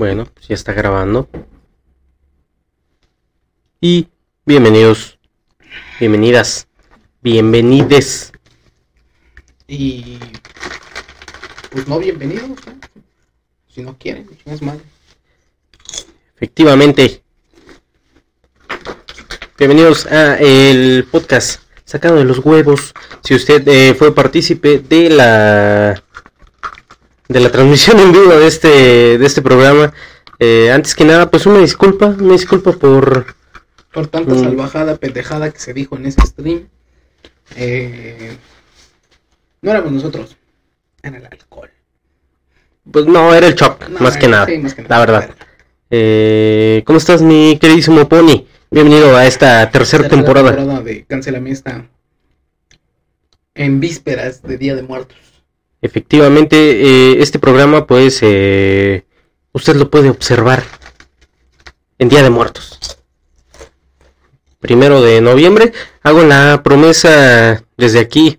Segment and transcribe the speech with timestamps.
[0.00, 1.28] Bueno, pues ya está grabando.
[3.82, 4.08] Y
[4.46, 5.18] bienvenidos,
[5.98, 6.68] bienvenidas,
[7.20, 8.32] bienvenides.
[9.68, 10.18] Y
[11.70, 12.56] pues no bienvenidos, ¿no?
[13.68, 14.80] Si no quieren, es madre.
[16.34, 17.22] Efectivamente.
[19.58, 22.94] Bienvenidos a el podcast sacado de los huevos.
[23.22, 26.02] Si usted eh, fue partícipe de la
[27.30, 29.92] de la transmisión en vivo de este de este programa,
[30.40, 33.34] eh, antes que nada, pues una disculpa, una disculpa por
[33.92, 34.42] Por tanta Mm.
[34.42, 36.68] salvajada, pendejada que se dijo en ese stream.
[37.56, 38.36] Eh,
[39.62, 40.36] no éramos nosotros,
[41.02, 41.70] era el alcohol.
[42.90, 45.30] pues no era el shock, No, más que nada, sí, más que la verdad.
[45.90, 48.46] Eh, ¿Cómo estás, mi queridísimo Pony?
[48.70, 50.80] Bienvenido a esta tercera Tercera temporada.
[50.82, 51.84] de Cancelamista
[53.54, 55.16] en vísperas de Día de Muertos.
[55.82, 59.04] Efectivamente, eh, este programa, pues, eh,
[59.52, 60.62] usted lo puede observar
[61.98, 62.98] en Día de Muertos.
[64.58, 65.72] Primero de noviembre,
[66.02, 68.38] hago la promesa desde aquí,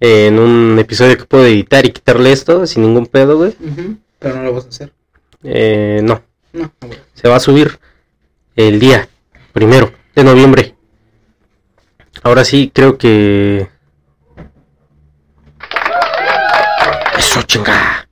[0.00, 3.54] eh, en un episodio que puedo editar y quitarle esto sin ningún pedo, güey.
[4.18, 4.92] Pero no lo vas a hacer.
[5.42, 6.22] Eh, no,
[6.54, 6.98] No, no, güey.
[7.14, 7.78] se va a subir
[8.56, 9.06] el día
[9.52, 10.74] primero de noviembre.
[12.22, 13.68] Ahora sí, creo que...
[17.18, 18.08] Eso, chinga.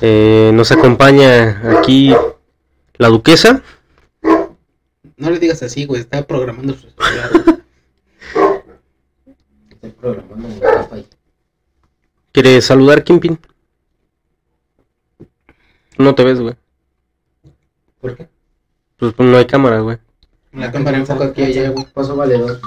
[0.00, 2.12] Eh, nos acompaña aquí
[2.98, 3.62] la duquesa.
[5.16, 6.00] No le digas así, güey.
[6.00, 7.62] Está programando su celular.
[9.70, 11.06] Estoy programando mi wifi.
[12.32, 13.38] ¿Quiere saludar, Kimpin?
[15.96, 16.56] No te ves, güey.
[18.00, 18.28] ¿Por qué?
[18.96, 19.98] Pues no hay cámara, güey.
[20.52, 21.86] La cámara enfoca aquí allá, güey.
[21.94, 22.60] Paso valedor.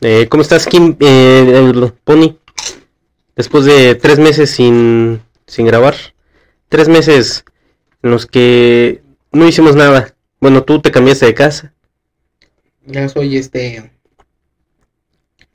[0.00, 0.96] Eh, ¿Cómo estás, Kim?
[0.98, 2.39] Eh, el Pony.
[3.40, 5.94] Después de tres meses sin, sin grabar.
[6.68, 7.42] Tres meses
[8.02, 9.00] en los que
[9.32, 10.14] no hicimos nada.
[10.42, 11.72] Bueno, tú te cambiaste de casa.
[12.84, 13.90] Ya soy este.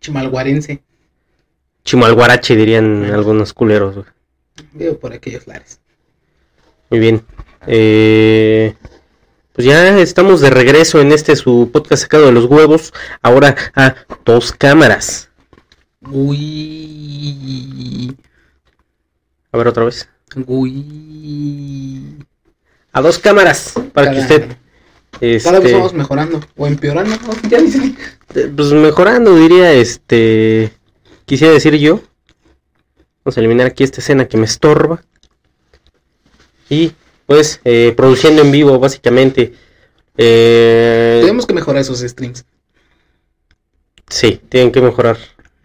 [0.02, 0.82] Chimalguarense.
[1.84, 4.04] Chimalguarache, dirían algunos culeros.
[4.74, 5.80] Vivo por aquellos lares.
[6.90, 7.24] Muy bien.
[7.68, 8.74] Eh,
[9.54, 12.96] pues ya estamos de regreso en este su podcast sacado de los huevos.
[13.22, 13.94] Ahora a
[14.26, 15.30] dos cámaras.
[16.12, 17.36] Uy.
[19.52, 20.08] A ver otra vez.
[20.48, 22.18] Uy.
[22.92, 23.74] A dos cámaras.
[23.94, 24.58] Para que usted...
[25.44, 26.42] Cada vez este, vamos mejorando.
[26.58, 27.16] O empeorando.
[27.16, 27.34] ¿no?
[27.50, 27.60] Ya.
[27.60, 30.74] Eh, Pues mejorando, diría, este...
[31.26, 32.02] Quisiera decir yo.
[33.24, 35.04] Vamos a eliminar aquí esta escena que me estorba.
[36.70, 36.92] Y
[37.26, 39.54] pues eh, produciendo en vivo, básicamente.
[40.18, 42.46] Eh, Tenemos que mejorar esos streams.
[44.08, 45.18] sí, tienen que mejorar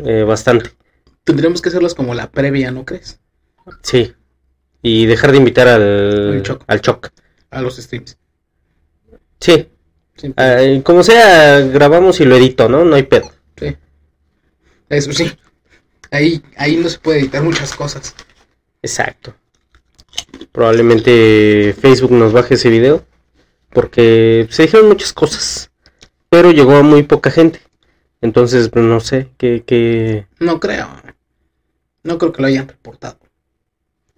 [0.05, 0.71] eh, bastante.
[1.25, 3.21] Tendremos que hacerlos como la previa, ¿no crees?
[3.83, 4.15] Sí.
[4.83, 6.65] Y dejar de invitar al, Choc.
[6.67, 7.11] al Choc.
[7.51, 8.17] A los streams.
[9.41, 9.69] Sí.
[10.17, 12.85] Sí, Ah, y como sea, grabamos y lo edito, ¿no?
[12.85, 13.31] No hay pedo.
[13.59, 13.77] sí.
[14.89, 15.31] Eso sí.
[16.11, 18.15] Ahí, ahí no se puede editar muchas cosas.
[18.83, 19.35] Exacto.
[20.53, 23.05] Probablemente Facebook nos baje ese video.
[23.71, 25.71] Porque se dijeron muchas cosas.
[26.29, 27.61] Pero llegó a muy poca gente.
[28.21, 30.27] Entonces, pues, no sé, que, que...
[30.39, 30.89] No creo.
[32.03, 33.19] No creo que lo hayan reportado.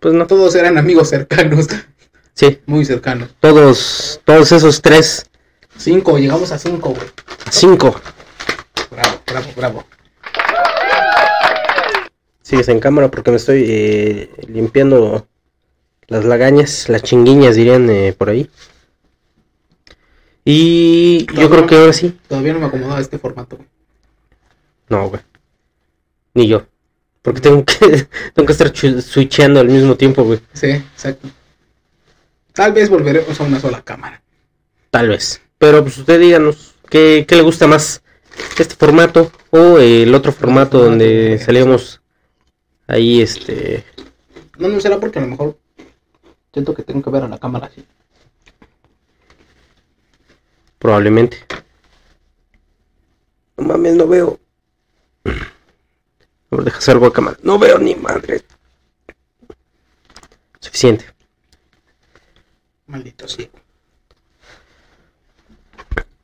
[0.00, 0.26] Pues no.
[0.26, 1.66] Todos eran amigos cercanos.
[2.34, 3.28] Sí, Muy cercanos.
[3.40, 5.26] todos, todos esos tres,
[5.76, 7.06] Cinco, llegamos a cinco, güey.
[7.50, 7.94] cinco.
[8.90, 9.84] Bravo, bravo, bravo.
[12.42, 15.26] Sigues en cámara porque me estoy eh, limpiando
[16.08, 18.48] las lagañas, las chinguiñas dirían eh, por ahí.
[20.44, 22.18] Y yo creo que ahora sí.
[22.28, 23.68] Todavía no me acomodaba este formato, güey.
[24.92, 25.22] No, güey.
[26.34, 26.66] Ni yo.
[27.22, 27.74] Porque tengo que,
[28.34, 30.38] tengo que estar switcheando al mismo tiempo, güey.
[30.52, 31.30] Sí, exacto.
[32.52, 34.22] Tal vez volveremos a una sola cámara.
[34.90, 35.40] Tal vez.
[35.56, 38.02] Pero pues usted díganos, ¿qué, qué le gusta más?
[38.58, 41.38] ¿Este formato o el otro formato donde güey.
[41.38, 42.02] salíamos
[42.86, 43.84] ahí, este...
[44.58, 45.58] No, no será porque a lo mejor
[46.52, 47.82] siento que tengo que ver a la cámara así.
[50.78, 51.38] Probablemente.
[53.56, 54.41] No mames, no veo.
[55.24, 57.38] A ver, deja salgo a cámara.
[57.42, 58.42] No veo ni madre.
[60.60, 61.04] Suficiente.
[62.86, 63.48] Maldito sí.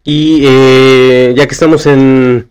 [0.05, 2.51] Y eh, ya que estamos en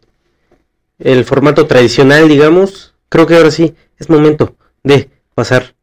[1.00, 5.76] el formato tradicional, digamos, creo que ahora sí es momento de pasar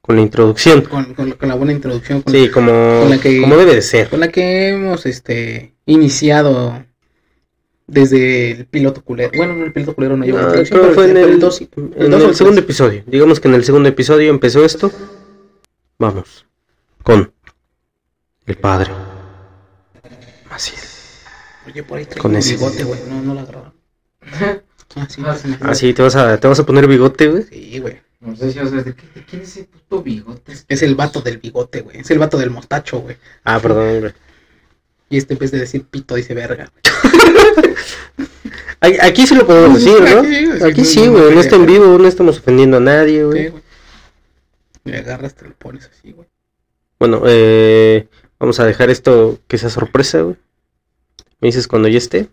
[0.00, 0.82] con la introducción.
[0.82, 2.22] Con, con- con la buena introducción.
[2.22, 4.08] Con, Sí, como, la que- como debe de ser.
[4.08, 6.84] con la que hemos este iniciado
[7.86, 9.30] desde el piloto culero.
[9.36, 11.28] Bueno, no el piloto culero no lleva Ah, introducción, creo que pero fue en el,
[11.34, 12.64] el, dos- en el dos o el el segundo tres.
[12.64, 13.04] episodio.
[13.06, 14.90] Digamos que en el segundo episodio empezó esto.
[15.98, 16.46] vamos
[17.02, 17.32] con
[18.46, 18.90] el padre
[20.50, 20.80] Maciel.
[21.66, 23.00] Oye, por ahí Con un ese- bigote, güey.
[23.08, 23.72] No, no la agarraron.
[24.98, 27.42] Ah, sí, Ah, sí, Ah, sí, te vas a, te vas a poner bigote, güey.
[27.42, 28.00] Sí, güey.
[28.20, 30.54] No sé si, o sea, ¿de, qué- de quién es ese puto bigote?
[30.68, 31.98] Es el vato del bigote, güey.
[31.98, 33.18] Es el vato del mostacho, güey.
[33.44, 34.12] Ah, perdón, güey.
[35.10, 36.70] Y este en vez de decir pito dice verga.
[36.72, 36.85] güey.
[38.80, 40.20] Aquí- sí lo podemos decir, ¿no?
[40.20, 41.34] Aquí sí, Aquí no- sí, no güey.
[41.34, 43.48] No está en vivo, no estamos ofendiendo a nadie, Sí, güey.
[43.48, 43.62] güey.
[44.84, 46.28] Le agarras, te lo pones así, güey.
[46.98, 48.08] Bueno, eh,
[48.38, 50.36] vamos a dejar esto que sea sorpresa, güey.
[51.40, 52.28] Me dices cuando ya esté.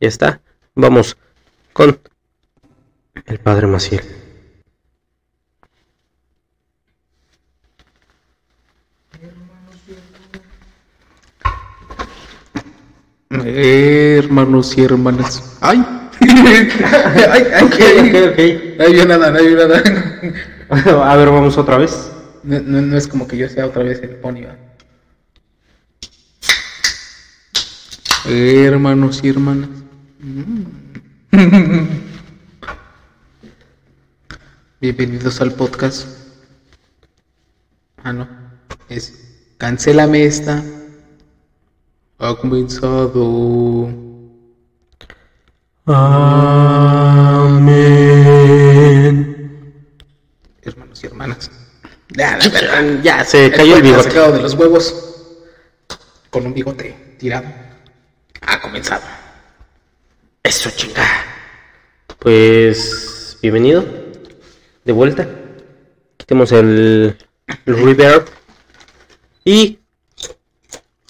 [0.00, 0.40] Ya está.
[0.74, 1.16] Vamos
[1.72, 1.98] con
[3.26, 4.02] el padre Maciel.
[13.32, 15.56] Hermanos y hermanas.
[15.60, 15.84] ¡Ay!
[16.20, 18.76] ¡Ay, ay, ay!
[18.78, 19.82] No vio nada, no vio nada.
[21.04, 22.12] A ver, vamos otra vez.
[22.42, 24.56] No, no, no es como que yo sea otra vez el pony, ¿va?
[28.26, 29.68] Hermanos y hermanas.
[30.20, 30.62] Mm.
[34.80, 36.06] Bienvenidos al podcast.
[38.04, 38.28] Ah, no.
[38.88, 40.62] Es Cancélame esta.
[42.24, 43.88] Ha comenzado.
[45.86, 46.86] Amén.
[50.62, 51.50] Hermanos y hermanas.
[52.10, 53.02] Ya, la verdad.
[53.02, 54.04] Ya, se cayó el bigote.
[54.04, 54.94] sacado de los huevos.
[56.30, 57.48] Con un bigote tirado.
[58.42, 59.02] Ha comenzado.
[60.44, 61.04] Eso, chinga.
[62.20, 63.84] Pues, bienvenido.
[64.84, 65.28] De vuelta.
[66.18, 67.18] Quitemos el,
[67.66, 68.26] el reverb.
[69.44, 69.81] Y,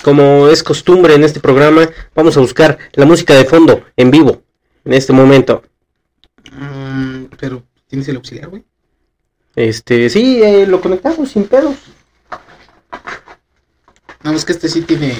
[0.02, 4.42] como es costumbre en este programa, vamos a buscar la música de fondo, en vivo,
[4.84, 5.62] en este momento.
[6.52, 8.64] Mm, pero, ¿tienes el auxiliar, güey?
[9.54, 11.76] Este, sí, eh, lo conectamos sin pedos.
[14.22, 15.14] No, es que este sí tiene.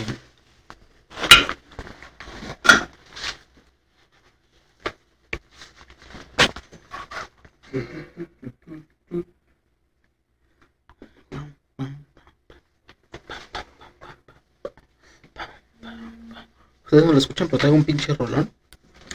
[16.93, 18.51] Ustedes no lo escuchan, pero traigo un pinche rolón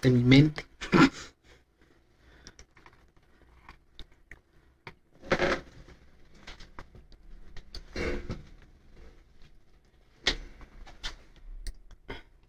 [0.02, 0.66] en mi mente.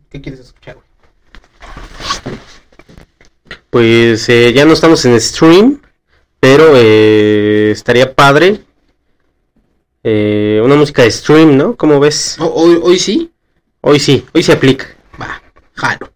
[0.08, 0.86] ¿Qué quieres escuchar, güey?
[3.68, 5.82] Pues eh, ya no estamos en stream,
[6.40, 8.62] pero eh, estaría padre.
[10.04, 11.76] eh, una música de stream, ¿no?
[11.76, 12.36] ¿Cómo ves?
[12.40, 13.30] Oh, hoy, hoy sí.
[13.82, 14.97] Hoy sí, hoy se aplica.
[15.20, 15.42] Va,
[15.74, 16.12] jalo.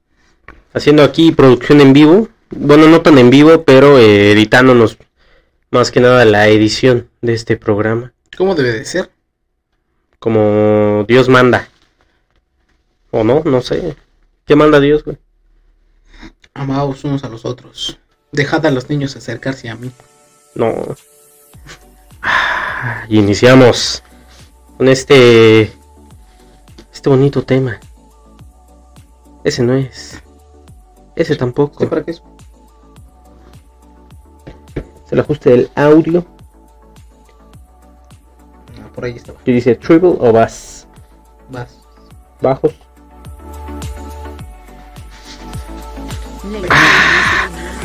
[0.72, 2.28] Haciendo aquí producción en vivo.
[2.50, 4.99] Bueno, no tan en vivo, pero eh, editándonos
[5.70, 8.12] más que nada la edición de este programa.
[8.37, 9.10] ¿Cómo debe de ser?
[10.19, 11.69] Como Dios manda.
[13.10, 13.96] O no, no sé.
[14.46, 15.19] ¿Qué manda Dios, güey?
[16.54, 17.99] Amaos unos a los otros.
[18.32, 19.90] Dejad a los niños acercarse a mí.
[20.54, 20.94] No.
[22.22, 24.02] Ah, Y iniciamos
[24.76, 25.72] con este.
[26.93, 27.81] Este bonito tema.
[29.44, 30.23] Ese no es.
[31.17, 31.81] Ese tampoco.
[31.81, 32.23] ¿Sé para qué es?
[34.77, 36.25] Es el ajuste del audio.
[38.81, 39.38] Ah, por ahí estaba.
[39.45, 40.87] Y dice treble o bass.
[41.50, 41.81] Vas.
[42.40, 42.75] Bajos.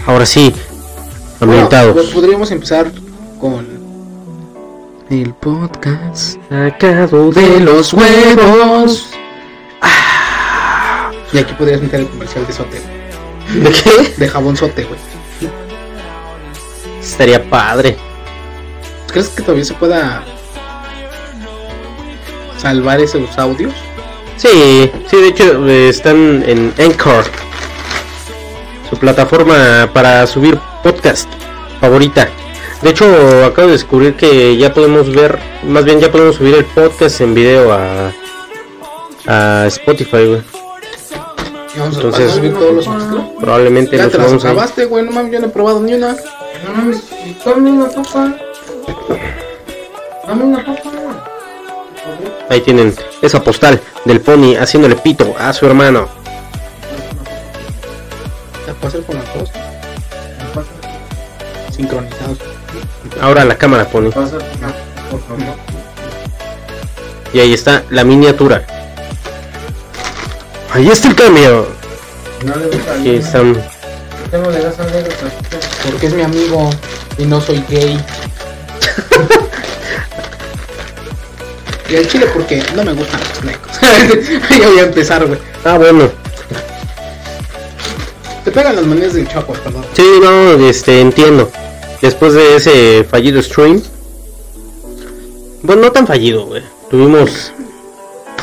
[0.06, 0.54] Ahora sí.
[1.40, 1.94] Ambientado.
[1.94, 2.92] Bueno, pues podríamos empezar
[3.40, 3.68] con
[5.10, 9.17] el podcast Sacado de los huevos.
[11.34, 12.82] Y aquí podrías meter el comercial de sote.
[13.54, 14.14] ¿De qué?
[14.18, 15.00] de jabón sote, güey.
[17.02, 17.98] Estaría padre.
[19.08, 20.24] ¿Crees que todavía se pueda
[22.58, 23.74] salvar esos audios?
[24.36, 27.24] Sí, sí, de hecho eh, están en Anchor,
[28.90, 31.28] su plataforma para subir podcast
[31.80, 32.30] favorita.
[32.84, 33.06] De hecho,
[33.46, 37.34] acabo de descubrir que ya podemos ver, más bien ya podemos subir el podcast en
[37.34, 38.12] video a,
[39.26, 40.67] a Spotify, güey.
[41.78, 42.88] Vamos a- Entonces- a todos los.
[43.40, 45.06] Probablemente Ya te las acabaste, güey.
[45.06, 46.14] No mames, yo no he probado ni una.
[46.14, 47.02] No mames,
[47.46, 48.36] dame una papa.
[50.28, 50.82] Dame una papa.
[52.50, 56.08] Ahí tienen esa postal del pony haciéndole pito a su hermano.
[58.66, 59.52] ¿Se puede hacer con las dos?
[61.76, 62.38] Sincronizados.
[63.22, 64.10] Ahora la cámara pony.
[64.12, 64.38] Pasa.
[67.34, 68.66] Y ahí está la miniatura.
[70.78, 71.68] Ahí está el cambio.
[72.46, 72.96] No le gusta.
[73.04, 73.58] Están
[74.30, 75.58] Tengo de alegre, tantito.
[75.90, 76.70] Porque es mi amigo
[77.18, 78.00] y no soy gay.
[81.90, 83.72] Y al chile porque no me gustan los necos.
[84.60, 85.40] ya voy a empezar, güey.
[85.64, 86.12] Ah, bueno.
[88.44, 89.86] Te pegan las manías del chapo, perdón.
[89.94, 91.50] Sí, no, este, entiendo.
[92.02, 93.82] Después de ese fallido stream.
[95.64, 96.62] Bueno, no tan fallido, güey.
[96.92, 97.54] Tuvimos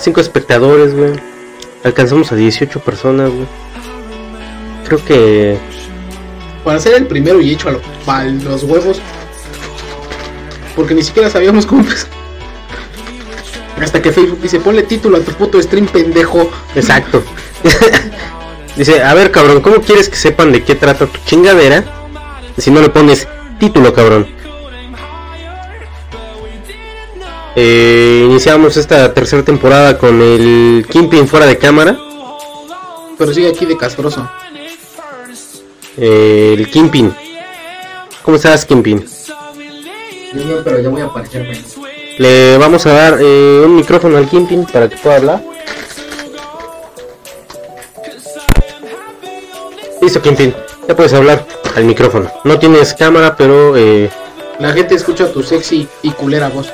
[0.01, 1.34] 5 espectadores, güey.
[1.85, 3.47] Alcanzamos a 18 personas, güey.
[4.87, 5.59] Creo que...
[6.65, 9.01] Para ser el primero y hecho a, lo- a los huevos.
[10.75, 12.09] Porque ni siquiera sabíamos cómo empezar.
[13.81, 16.51] Hasta que Facebook dice, ponle título a tu puto stream, pendejo.
[16.75, 17.23] Exacto.
[18.77, 21.85] Dice, a ver, cabrón, ¿cómo quieres que sepan de qué trata tu chingadera?
[22.59, 23.29] Si no le pones
[23.61, 24.27] título, cabrón.
[27.57, 31.97] Eh, iniciamos esta tercera temporada con el Kimpin fuera de cámara.
[33.17, 34.29] Pero sigue aquí de castroso.
[35.97, 37.15] Eh, el Kimpin.
[38.23, 39.05] ¿Cómo estás, Kimpin?
[40.35, 41.63] Yo bien, pero ya voy a aparecerme.
[42.19, 45.43] Le vamos a dar eh, un micrófono al Kimpin para que pueda hablar.
[50.01, 50.55] Listo, Kimpin.
[50.89, 51.47] Ya puedes hablar
[51.77, 52.31] al micrófono.
[52.45, 54.11] No tienes cámara, pero eh,
[54.59, 56.73] La gente escucha tu sexy y culera voz.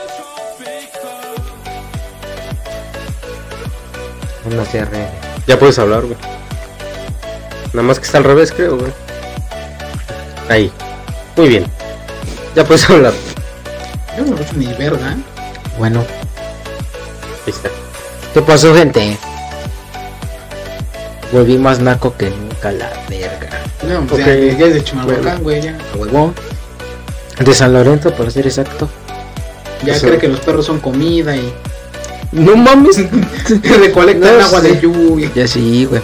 [4.57, 5.09] No se arregle.
[5.47, 6.17] ya puedes hablar, güey.
[7.73, 8.93] Nada más que está al revés, creo, güey.
[10.49, 10.73] Ahí.
[11.37, 11.67] Muy bien.
[12.57, 13.13] Ya puedes hablar.
[14.17, 15.17] Yo no escucho ni verga.
[15.79, 16.01] Bueno,
[17.47, 17.69] Ahí está.
[18.35, 19.17] ¿qué pasó, gente?
[21.33, 23.49] Volví más naco que nunca la verga.
[23.89, 24.27] No, pues Ok.
[24.27, 25.79] ya, ya es de Chimalhuacán, güey, ya.
[25.95, 26.35] A huevo.
[27.39, 28.89] De San Lorenzo, para ser exacto.
[29.85, 30.09] Ya Eso.
[30.09, 31.55] cree que los perros son comida y
[32.33, 32.99] No mames.
[33.81, 34.69] recolectan No agua sé.
[34.69, 35.31] de lluvia.
[35.35, 36.01] ya sí, güey.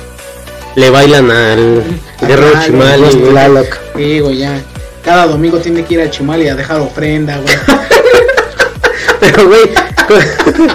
[0.75, 1.83] Le bailan al
[2.21, 3.65] guerrero Chimali, güey.
[3.97, 4.61] Sí, güey, ya.
[5.05, 7.55] Cada domingo tiene que ir a Chimali a dejar ofrenda, güey.
[9.21, 9.71] Pero, güey,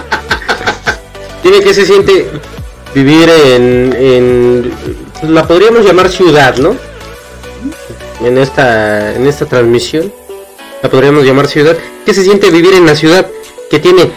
[1.44, 2.28] tiene que se siente
[2.96, 4.74] vivir en, en,
[5.34, 6.76] la podríamos llamar ciudad, ¿no?
[8.26, 10.12] En esta, en esta transmisión,
[10.82, 11.78] la podríamos llamar ciudad.
[12.06, 13.28] ¿Qué se siente vivir en la ciudad
[13.70, 14.12] que tiene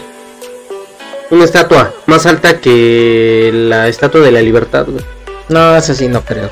[1.31, 5.03] una estatua más alta que la estatua de la libertad, güey?
[5.49, 6.49] No, eso sí no creo.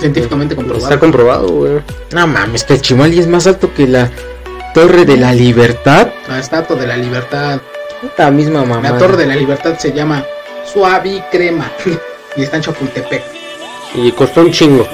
[0.00, 1.00] Científicamente Está comprobado.
[1.00, 1.72] comprobado, güey.
[2.12, 4.10] No mames, que el Chimali es más alto que la
[4.74, 6.08] Torre de la Libertad.
[6.28, 7.60] La estatua de la libertad.
[8.16, 8.90] La misma mamá.
[8.90, 10.24] La torre de la libertad se llama
[10.72, 11.70] Suavi Crema.
[12.36, 13.22] y está en Chapultepec.
[13.94, 14.86] Y costó un chingo.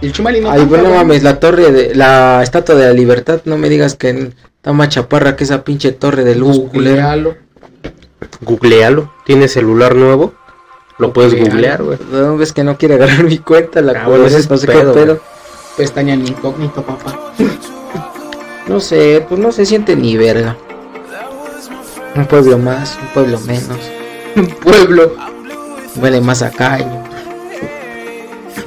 [0.00, 0.96] Y el Chimali no Ay, bueno, güey.
[0.96, 4.88] mames, la torre de la estatua de la libertad, no me digas que está más
[4.88, 7.14] chaparra que esa pinche torre de luz, culera.
[8.20, 8.40] Googlealo.
[8.42, 9.12] Googlealo.
[9.24, 10.32] ¿Tiene celular nuevo?
[10.98, 11.98] Lo puedes googlear, güey.
[12.12, 14.50] No ves que no quiere agarrar mi cuenta, la Ah, cual bueno, es ese es
[14.50, 15.20] no sé pedo, qué pedo.
[15.76, 17.18] Pestaña en incógnito, papá.
[18.68, 20.56] No sé, pues no se siente ni verga.
[22.14, 23.78] Un pueblo más, un pueblo menos.
[24.36, 25.12] Un pueblo.
[25.96, 26.84] Huele más a calle.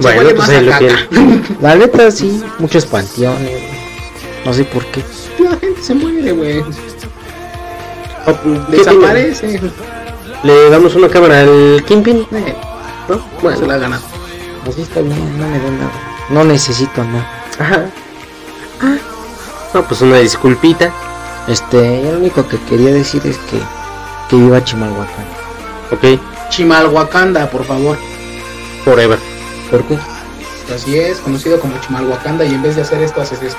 [0.00, 0.96] Bueno, huele pues ahí lo tiene.
[1.60, 3.62] La neta sí, muchos panteones.
[4.44, 5.02] No sé por qué.
[5.38, 6.64] La gente se muere, güey.
[8.68, 9.60] Desaparece.
[10.42, 12.54] Le damos una cámara al Kimpin, Eh,
[13.08, 13.14] ¿no?
[13.16, 14.02] se Bueno, la ha ganado.
[14.68, 15.92] Así está bien, no me den nada.
[16.30, 17.28] No necesito nada.
[17.58, 17.84] ajá.
[19.74, 20.92] No, pues una disculpita.
[21.48, 23.58] Este, yo lo único que quería decir es que,
[24.30, 25.24] que viva Chimalhuacán.
[25.90, 27.98] Ok, Chimalhuacanda, por favor.
[28.84, 29.18] forever.
[29.70, 29.98] ¿Por qué?
[30.74, 33.58] Así es, conocido como Chimalhuacanda y en vez de hacer esto haces esto.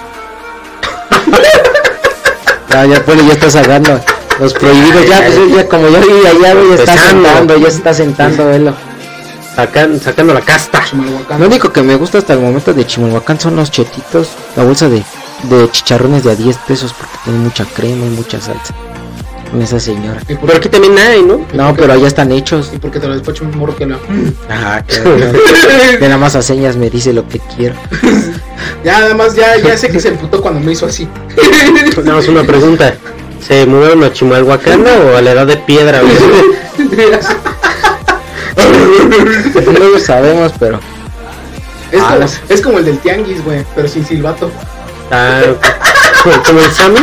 [2.69, 3.99] Ya, ya, pues ya está sacando
[4.39, 5.05] los prohibidos.
[5.07, 8.45] Ya, pues ya, como ya vi allá, güey, ya está sentando, ya se está sentando,
[8.47, 8.73] velo.
[9.55, 10.83] Sacan, sacando la casta.
[11.39, 14.89] Lo único que me gusta hasta el momento de Chimalhuacán son los chetitos, la bolsa
[14.89, 15.01] de,
[15.43, 18.73] de chicharrones de a 10 pesos porque tiene mucha crema y mucha salsa.
[19.49, 20.19] Con esa señora.
[20.27, 21.45] ¿Y por, Pero aquí también hay, ¿no?
[21.53, 22.71] No, pero allá están hechos.
[22.73, 23.97] y porque te lo despacho un morro que lo.
[24.49, 25.01] Ajá, que,
[25.99, 27.75] que nada más a señas me dice lo que quiero.
[28.83, 31.07] Ya, nada más, ya, ya sé que se emputó cuando me hizo así.
[32.03, 32.95] Nada más una pregunta.
[33.41, 36.01] ¿Se mudaron a Chimalhuacán o a la edad de piedra?
[38.55, 40.79] No lo sabemos, pero
[41.91, 44.51] Es, Ah, como, las- es como el del tianguis, güey, pero sin silbato.
[45.11, 46.45] Ah, ok.
[46.45, 46.99] como el Sammy.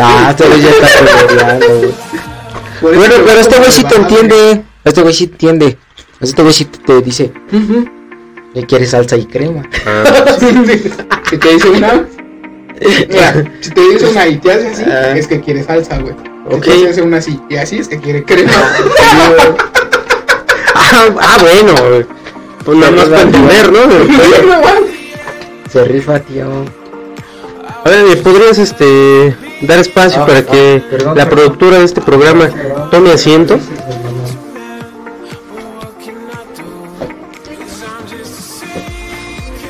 [0.00, 1.58] Ah, este güey ya está
[2.80, 2.96] güey.
[2.96, 4.64] Bueno, pero este como güey sí te entiende.
[4.84, 5.78] Este güey sí entiende.
[6.20, 7.88] Este güey sí te, dice, "Ujú,
[8.54, 9.62] le quieres salsa y crema.
[9.86, 10.04] Ah,
[11.30, 12.06] Si te dice una.
[13.08, 15.16] Mira, si te dice una y te hace así, Ah.
[15.16, 16.14] es que quiere salsa, güey.
[16.50, 16.64] Ok.
[16.64, 18.52] Si te hace una así y así, es que quiere crema.
[20.74, 21.74] ah, ah, bueno.
[21.88, 22.06] güey.
[22.64, 23.78] Pues nada más para entender, ¿no?
[25.72, 26.46] Se rifa, tío.
[27.84, 31.38] A ver, ¿me ¿podrías este dar espacio Ah, para ah, que perdón, la perdón.
[31.44, 32.48] productora de este programa
[32.90, 33.58] tome asiento?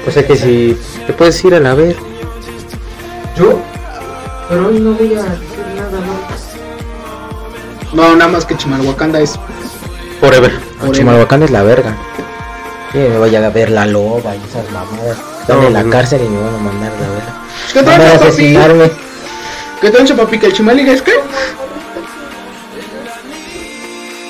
[0.07, 1.97] O sea que si te puedes ir a la ver.
[3.38, 3.59] ¿Yo?
[4.49, 6.49] Pero hoy no voy a decir nada más.
[7.92, 9.38] No, nada más que Chimalhuacanda es.
[10.21, 10.50] Forever.
[10.78, 10.92] Forever.
[10.97, 11.97] Chimalhuacán es la verga.
[12.92, 15.18] Que me vaya a ver la loba y esas mamadas.
[15.40, 15.90] Están No, en la no.
[15.90, 17.35] cárcel y me van a mandar la verga.
[17.73, 18.26] ¿Qué a papi?
[18.28, 18.90] asesinarme.
[19.80, 20.38] ¿Qué trancha, papi?
[20.38, 21.12] ¿Que el Chimaliga es qué?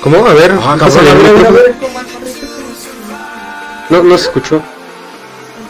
[0.03, 0.25] ¿Cómo?
[0.25, 1.51] A ver, Ah, cabrón, a ver, a micrófono.
[1.51, 1.75] ver.
[3.89, 4.61] No, no se escuchó.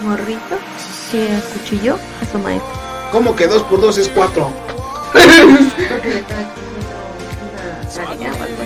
[0.01, 0.57] morrito
[1.11, 2.78] que acuchilló a su maestro.
[3.11, 4.51] ¿Cómo que 2 por 2 es 4?
[5.11, 8.61] Porque le estaba haciendo una tarea o algo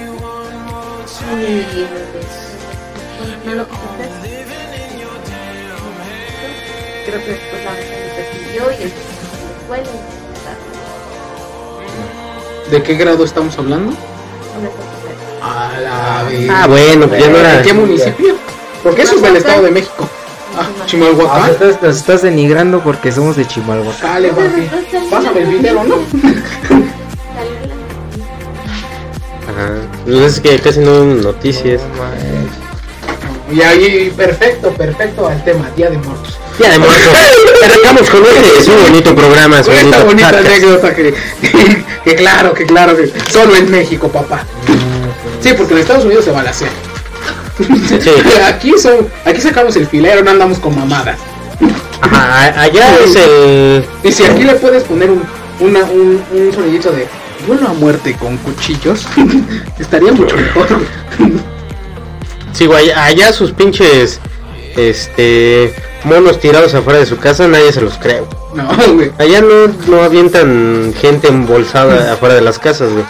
[1.06, 1.24] así.
[1.32, 1.88] Y
[3.18, 4.10] pues, no lo quiso hacer.
[7.06, 9.02] Creo que después la maestra le persiguió y él se
[9.68, 9.90] fue a la escuela
[12.68, 13.94] y ¿De qué grado estamos hablando?
[15.42, 16.50] A la vez.
[16.50, 17.58] Ah, bueno, pues ya no era.
[17.58, 18.36] ¿De qué municipio?
[18.82, 20.10] Porque eso es del Estado de México.
[20.56, 20.68] Ah,
[21.32, 24.02] Ah, estás, nos estás denigrando porque somos de Chimalhuacán.
[24.02, 24.70] Dale, papi.
[25.10, 25.96] Pásame el video, ¿no?
[29.48, 29.74] Ajá.
[30.06, 31.82] Pues es que casi no hay noticias.
[33.52, 36.38] Y ahí, perfecto, perfecto al tema, Día de Muertos.
[36.60, 37.10] Ya de muerto.
[37.64, 38.60] Arrancamos con este.
[38.60, 39.60] Es un bonito programa.
[39.60, 40.48] Esta bonito bonita podcast.
[40.48, 41.14] anécdota que,
[42.06, 44.46] que claro, que claro, que solo en México, papá.
[45.42, 46.32] Sí, porque en Estados Unidos se
[48.48, 51.20] Aquí son, aquí sacamos el filero, no andamos con mamadas.
[52.02, 53.86] Ajá, a- allá es el.
[54.04, 55.24] Y si aquí le puedes poner un,
[55.60, 57.08] una, un, un sonidito de
[57.48, 59.06] duelo a muerte con cuchillos,
[59.80, 60.68] estaría mucho mejor.
[62.54, 64.20] Sí, güey, allá sus pinches.
[64.76, 65.74] Este.
[66.04, 68.20] Monos tirados afuera de su casa, nadie se los cree.
[68.22, 68.32] güey.
[68.54, 69.12] No, güey.
[69.18, 73.06] Allá no, no avientan gente embolsada afuera de las casas, güey.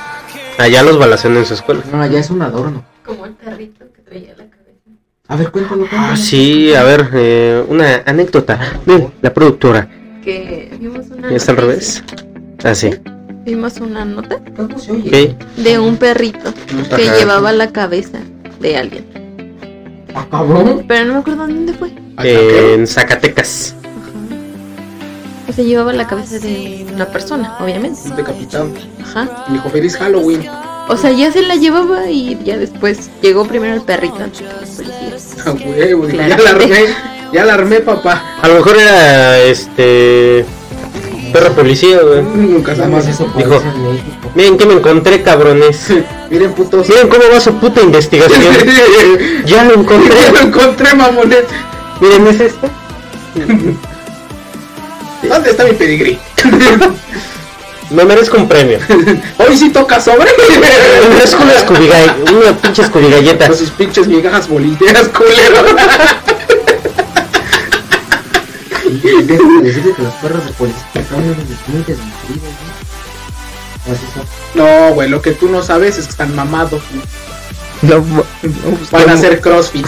[0.59, 1.81] Allá los balacean en su escuela.
[1.91, 2.85] No, ya es un adorno.
[3.05, 4.91] Como el perrito que traía la cabeza.
[5.29, 6.13] A ver, cuéntalo, cuéntalo.
[6.13, 9.87] Ah, sí, a ver, eh, una anécdota de la productora.
[10.21, 12.03] Que vimos una ¿Es al revés?
[12.61, 12.89] Ah, sí.
[13.45, 15.35] Vimos una nota ¿Cómo se oye?
[15.39, 15.57] Ok.
[15.63, 16.53] de un perrito
[16.97, 17.17] que Ajá.
[17.17, 18.19] llevaba la cabeza
[18.59, 19.05] de alguien.
[20.13, 20.83] Ah, cabrón.
[20.89, 21.93] Pero no me acuerdo dónde fue.
[22.21, 23.75] Eh, en Zacatecas.
[23.81, 25.49] Ajá.
[25.49, 27.97] O sea, llevaba la cabeza de una persona, obviamente.
[28.13, 28.69] Decapitado.
[29.01, 29.45] Ajá.
[29.49, 30.41] Dijo feliz Halloween.
[30.87, 34.45] O sea, ya se la llevaba y ya después llegó primero el perrito antes que
[34.45, 35.35] los policías.
[35.45, 36.87] Ah, ya la armé,
[37.31, 38.37] ya la armé, papá.
[38.41, 40.45] A lo mejor era este.
[41.31, 42.21] Perro policía, güey.
[42.35, 43.61] Nunca Nada más sabes eso Dijo-.
[44.35, 45.87] Miren que me encontré, cabrones.
[46.29, 46.87] Miren, putos.
[46.87, 48.41] Miren cómo va su puta investigación.
[49.45, 50.15] ya lo encontré.
[50.15, 51.45] Ya lo encontré, mamones.
[52.01, 52.69] Miren, ¿es esto?
[55.27, 56.19] ¿Dónde está mi pedigrí?
[57.89, 58.79] Me merezco un premio.
[59.37, 60.25] Hoy sí toca sobre.
[60.49, 62.83] Me merezco una escobigall- una pinche.
[63.47, 65.63] Con sus pinches migajas bolilleras, culero.
[69.23, 72.49] Deja de decirle que los perros de policía son unos delincuentes inscritos,
[74.55, 74.63] ¿no?
[74.89, 76.81] No, güey, lo que tú no sabes es que están mamados.
[77.81, 78.23] No, no,
[78.91, 79.85] Van a hacer crossfit.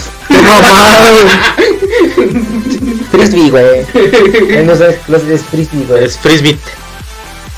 [3.11, 4.65] Frisbee, güey.
[4.65, 6.03] No sabes, los es frisbee, güey.
[6.03, 6.57] Es frisbee.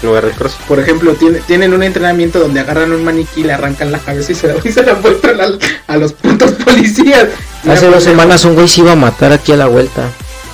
[0.02, 0.56] En lugar de cross.
[0.68, 4.36] Por ejemplo, tiene- tienen un entrenamiento donde agarran un maniquí, le arrancan la cabeza y
[4.36, 7.28] se, y se la muestran al- a los putos policías.
[7.68, 10.04] Hace dos semanas un güey se iba a matar aquí a la vuelta.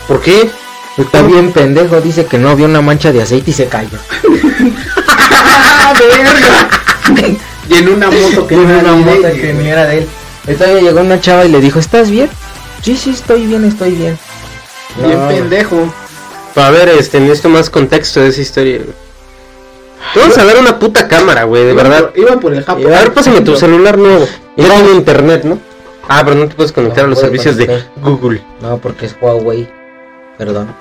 [0.08, 0.50] ¿Por qué?
[0.98, 3.98] Está bien pendejo, dice que no vio una mancha de aceite y se cayó.
[5.08, 7.40] ¡Ah, verga!
[7.70, 10.00] y en una moto que no era una de moto ella, que ni era de
[10.00, 10.08] él.
[10.48, 12.30] Entonces llegó una chava y le dijo, ¿estás bien?
[12.82, 14.18] Sí, sí, estoy bien, estoy bien.
[15.04, 15.94] Bien No, pendejo.
[16.54, 18.82] Para ver, este, necesito más contexto de esa historia.
[20.16, 22.10] Vamos a dar una puta cámara, güey, de verdad.
[22.12, 22.84] por- Iban por el A Japón.
[22.86, 24.26] ver, pásame tu celular nuevo.
[24.58, 25.58] Ya tiene internet, ¿no?
[26.08, 27.84] Ah, pero no te puedes conectar No, a los servicios de.
[28.02, 28.44] Google.
[28.62, 29.68] No, porque es Huawei.
[30.38, 30.76] Perdón.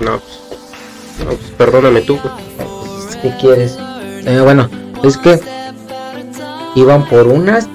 [0.00, 2.34] No, pues, no, pues perdóname tú, güey.
[2.56, 3.76] Pues, ¿Qué quieres?
[4.26, 4.68] Eh, bueno,
[5.02, 5.40] es que
[6.74, 7.68] iban por unas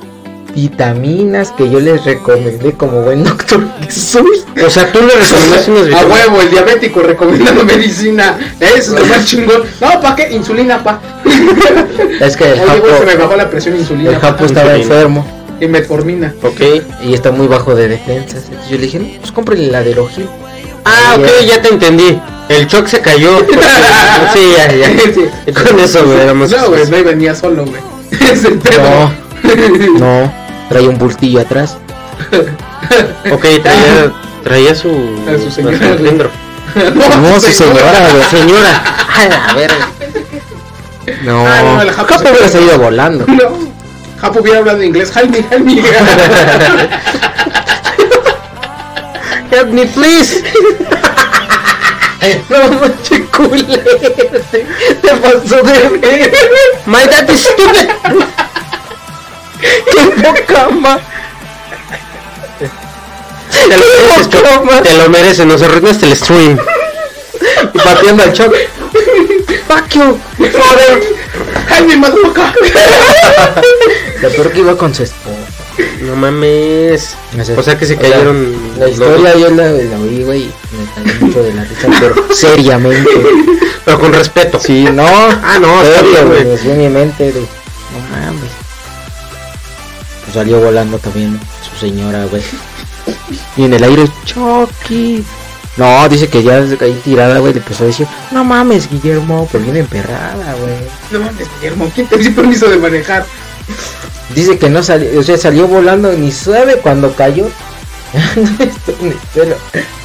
[0.56, 4.44] vitaminas que yo les recomendé como buen doctor que soy.
[4.66, 6.06] O sea, tú le recomendaste unas A vitaminas.
[6.28, 8.38] huevo, el diabético recomendando medicina.
[8.60, 9.64] Eso es lo más chingón.
[9.80, 10.32] No, ¿para qué?
[10.32, 11.00] Insulina, pa.
[12.20, 14.12] Es que el Oye, se me bajó la presión insulina.
[14.12, 14.46] el Japo pa.
[14.46, 14.96] estaba Insulina.
[15.02, 15.28] enfermo
[15.60, 16.34] Y metformina.
[16.44, 16.62] Ok.
[17.04, 18.44] y está muy bajo de defensas.
[18.46, 20.28] Entonces yo le dije, no, pues cómprele la de Rogil.
[20.86, 22.20] Ah, ok, ya te entendí.
[22.50, 23.38] El choc se cayó.
[23.46, 23.58] porque-
[24.34, 24.88] sí, ya, ya.
[25.14, 25.52] Sí.
[25.54, 26.50] Con eso, güey, éramos.
[26.52, 27.82] No, güey, no venía solo, güey.
[28.32, 28.82] Es el pedo.
[28.84, 30.34] No, no,
[30.72, 31.78] trae un bultillo atrás.
[33.32, 34.12] Ok, traía,
[34.44, 34.90] traía su.
[35.28, 35.78] A su señora.
[37.22, 38.24] No, su señora, güey.
[38.30, 38.84] Señora,
[39.18, 39.88] a la verga.
[41.24, 43.26] No, Ah, no, el Japo Japo hubiera salido volando.
[43.28, 43.50] No.
[44.20, 45.12] Japo hubiera hablado inglés.
[45.16, 45.82] Help me, help me.
[49.52, 50.44] Help me, please.
[52.50, 53.82] No, manche culero.
[54.52, 54.66] Te,
[55.02, 56.32] te pasó de ver.
[56.86, 57.90] My dad is stupid.
[59.62, 59.84] Qué.
[63.68, 64.84] Te lo mereces, Choc.
[64.84, 66.58] Te lo mereces, nos arruinaste el stream.
[67.74, 68.54] Y pateando al choc.
[69.68, 70.20] Fuck you.
[71.70, 72.54] help me, motherfucker.
[74.22, 75.38] Lo peor que iba con su esposa.
[76.02, 77.16] No mames.
[77.58, 78.56] O sea que se cayeron.
[78.78, 82.16] La historia yo la, la oí, güey, y me cayó mucho de la risa, pero
[82.34, 83.10] seriamente.
[83.86, 84.60] Pero con respeto.
[84.60, 85.06] Sí, no.
[85.06, 86.58] Ah, no, está serio, bien, güey.
[86.58, 86.78] güey.
[86.78, 87.32] Mi mente.
[87.32, 87.61] Pues
[90.34, 91.40] salió volando también
[91.70, 92.44] su señora, güey.
[93.58, 95.24] Y en el aire, Chucky.
[95.78, 99.64] No, dice que ya ahí tirada, güey, le empezó a decir, no mames, Guillermo, pero
[99.64, 100.76] bien emperrada, güey.
[101.12, 101.92] No mames, Guillermo.
[101.96, 103.26] ¿Quién te dio permiso de manejar?
[104.36, 107.50] Dice que no salió, o sea, salió volando, ni sabe cuando cayó.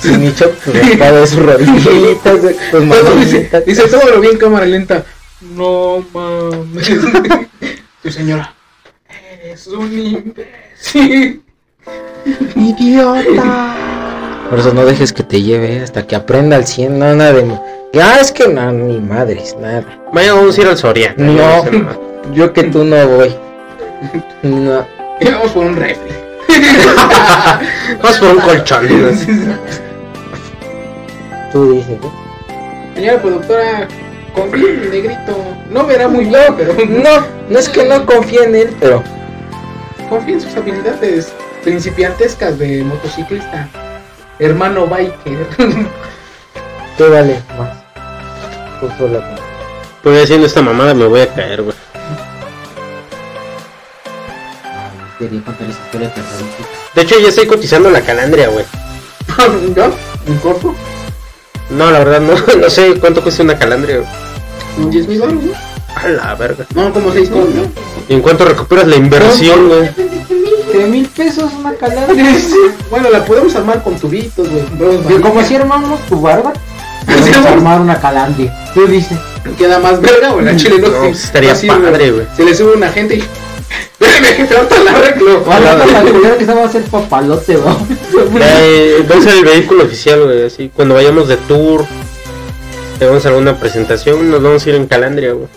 [0.05, 2.35] Y mi choc raspado de sus rodillitas,
[2.71, 5.05] Todo dice, dice todo lo bien cámara lenta.
[5.41, 6.89] No mames.
[8.03, 8.56] Tu señora.
[9.47, 11.41] Eres un imbécil.
[12.57, 13.75] Idiota.
[14.51, 17.61] Por eso no dejes que te lleve hasta que aprenda al 100, no, nada de...
[18.03, 19.85] Ah, es que no, ni madres, nada.
[20.13, 21.15] Mañana vamos a ir al Soria.
[21.17, 21.65] No,
[22.35, 23.37] yo que tú no voy.
[24.43, 24.85] No.
[25.21, 26.13] Y vamos por un refri.
[28.03, 28.89] Vamos por un colchón.
[31.53, 32.13] Tú dices, ¿no?
[32.95, 33.89] Señora productora,
[34.35, 35.37] confía en mi negrito.
[35.71, 39.03] No verá muy bien, pero No, no es que no confíe en él, pero
[40.07, 43.69] confía en sus habilidades principiantescas de motociclista.
[44.39, 45.47] Hermano biker.
[46.97, 47.71] ¿qué vale más?
[48.81, 49.37] Tú sola.
[49.97, 51.77] Estoy haciendo esta mamada, me voy a caer, güey.
[55.19, 56.13] Contar esa historia.
[56.95, 58.65] De hecho, ya estoy cotizando la calandria, güey.
[59.77, 59.93] ¿No?
[60.27, 60.75] ¿Un corto?
[61.71, 64.09] No, la verdad, no, no sé cuánto cuesta una calandria, güey.
[64.79, 65.51] ¿Un 10 mil dólares?
[65.95, 66.67] A la verga.
[66.75, 67.63] No, como 6 con, ¿no?
[68.09, 69.91] ¿Y en cuánto recuperas la inversión, güey?
[70.73, 72.07] ¿De mil pesos una calada?
[72.91, 75.21] Bueno, la podemos armar con tubitos, güey.
[75.21, 76.53] como si armamos tu barba,
[77.01, 77.53] Sí, podemos vamos.
[77.53, 78.55] armar una calandria.
[78.75, 79.19] Tú dices.
[79.59, 80.45] Queda más verga, güey.
[80.45, 82.27] La chile no, No, sí, estaría así, padre, güey.
[82.37, 83.25] Se le sube una gente y.
[84.01, 85.45] Déjame que te ahorita la arreglo.
[85.47, 87.77] Ahora la culera que se va a hacer papalote, ¿va?
[88.41, 90.45] Eh, vamos a ser el vehículo oficial, güey.
[90.45, 91.85] Así, cuando vayamos de tour,
[92.99, 95.49] tenemos alguna presentación, nos vamos a ir en calandria, güey.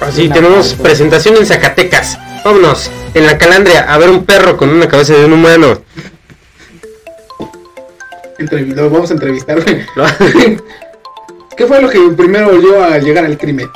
[0.00, 2.18] Así, tenemos presentación en Zacatecas.
[2.44, 5.82] Vámonos, en la calandria, a ver un perro con una cabeza de un humano.
[8.38, 9.58] Lo vamos a entrevistar.
[11.56, 13.68] ¿Qué fue lo que primero oyó al llegar al crimen?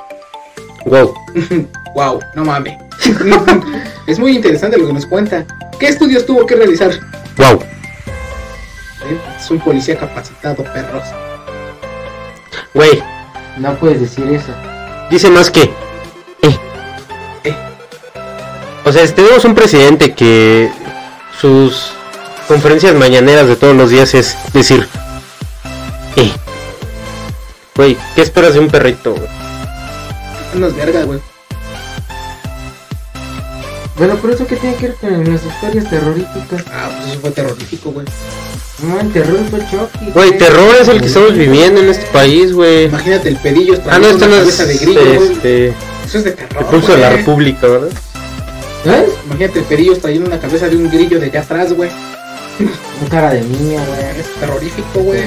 [0.86, 1.12] wow.
[1.94, 2.74] Wow, no mames.
[4.06, 5.44] es muy interesante lo que nos cuenta.
[5.80, 6.92] ¿Qué estudios tuvo que realizar?
[7.36, 7.60] Wow.
[9.04, 9.18] ¿Eh?
[9.38, 11.02] Es un policía capacitado, perros.
[12.74, 13.02] Güey,
[13.58, 14.54] No puedes decir eso.
[15.10, 15.70] dice más que.
[18.84, 20.70] O sea, tenemos un presidente que
[21.40, 21.92] sus
[22.48, 24.86] conferencias mañaneras de todos los días es decir.
[26.16, 26.32] Eh.
[27.76, 29.14] Güey, ¿qué esperas de un perrito?
[30.54, 31.20] Unas vergas, güey.
[33.96, 36.64] Bueno, por eso que tiene que ver con las historias terroríficas.
[36.72, 38.06] Ah, pues eso fue terrorífico, güey.
[38.82, 40.10] No, el terror fue Chucky.
[40.12, 42.86] Güey, terror es el que estamos viviendo en este país, güey.
[42.86, 45.32] Imagínate el pedillo Ah, no, esto no es cabeza de grillo, güey.
[45.32, 45.68] este,
[46.04, 46.62] Eso es de terror.
[46.62, 47.18] el pulso de la güey.
[47.18, 47.88] República, ¿verdad?
[48.84, 49.06] ¿Eh?
[49.26, 51.90] Imagínate el pedillo trayendo una cabeza de un grillo de allá atrás, güey.
[53.00, 54.20] Un cara de niña, güey.
[54.20, 55.24] Es terrorífico, güey.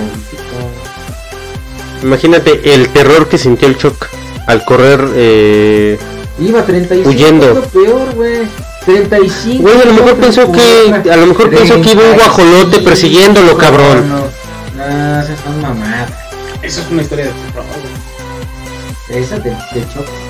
[2.03, 4.07] Imagínate el terror que sintió el Choc
[4.47, 4.99] al correr.
[5.15, 5.97] Eh...
[6.39, 7.09] Iba 35.
[7.09, 7.61] Huyendo.
[7.63, 8.41] peor, güey.
[8.85, 9.63] 35.
[9.63, 13.57] Güey, a lo mejor pensó que, a lo mejor pensó que iba un guajolote persiguiéndolo,
[13.57, 14.09] cabrón.
[14.09, 16.11] No, no, no, esas son mamadas.
[16.61, 17.65] Eso es una historia de terror,
[19.07, 19.23] güey.
[19.23, 20.24] Esa de, de Chucky.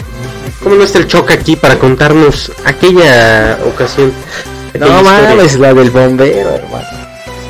[0.63, 4.11] ¿Cómo no está el Choc aquí para contarnos aquella ocasión?
[4.79, 6.87] No aquella mames, la del bombero, hermano.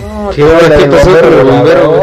[0.02, 2.02] No, ¿Qué la ¿Qué del pasó con el bombero.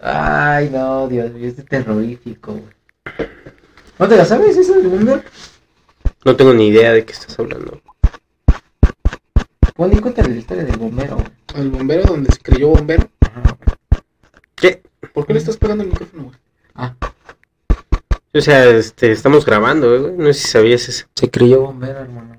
[0.00, 3.28] Ay, no, Dios mío, es terrorífico, güey.
[3.98, 5.22] ¿No te la sabes esa del bombero?
[6.24, 7.80] No tengo ni idea de qué estás hablando.
[9.76, 11.28] Y cuéntale la historia del bombero, güey.
[11.56, 13.08] El bombero donde se creyó bombero.
[13.20, 13.56] Ajá.
[14.54, 14.82] ¿Qué?
[15.12, 16.36] ¿Por qué le estás pegando el micrófono, güey?
[16.74, 16.94] Ah,
[18.34, 20.12] O sea, este, estamos grabando, eh, güey.
[20.16, 21.06] No sé si sabías eso.
[21.14, 22.36] se creyó bombero, hermano.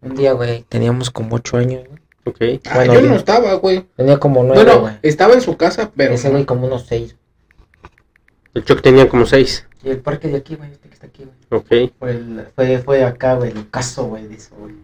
[0.00, 2.00] Un día, güey, teníamos como ocho años, güey.
[2.24, 2.62] Ok.
[2.66, 3.12] Ah, Bueno, yo bien.
[3.12, 3.86] no estaba, güey.
[3.96, 4.94] Tenía como nueve, Bueno, güey.
[5.02, 6.14] estaba en su casa, pero.
[6.14, 7.16] Ese güey como unos seis.
[8.54, 9.66] El Choc tenía como seis.
[9.84, 11.60] Y el parque de aquí, güey, este que está aquí, güey.
[11.86, 11.92] Ok.
[11.98, 14.74] Fue, el- fue, fue acá, güey, el caso, güey, de eso, güey.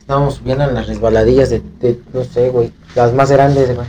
[0.00, 3.86] Estábamos subiendo en las resbaladillas de, de, no sé, güey, las más grandes, güey.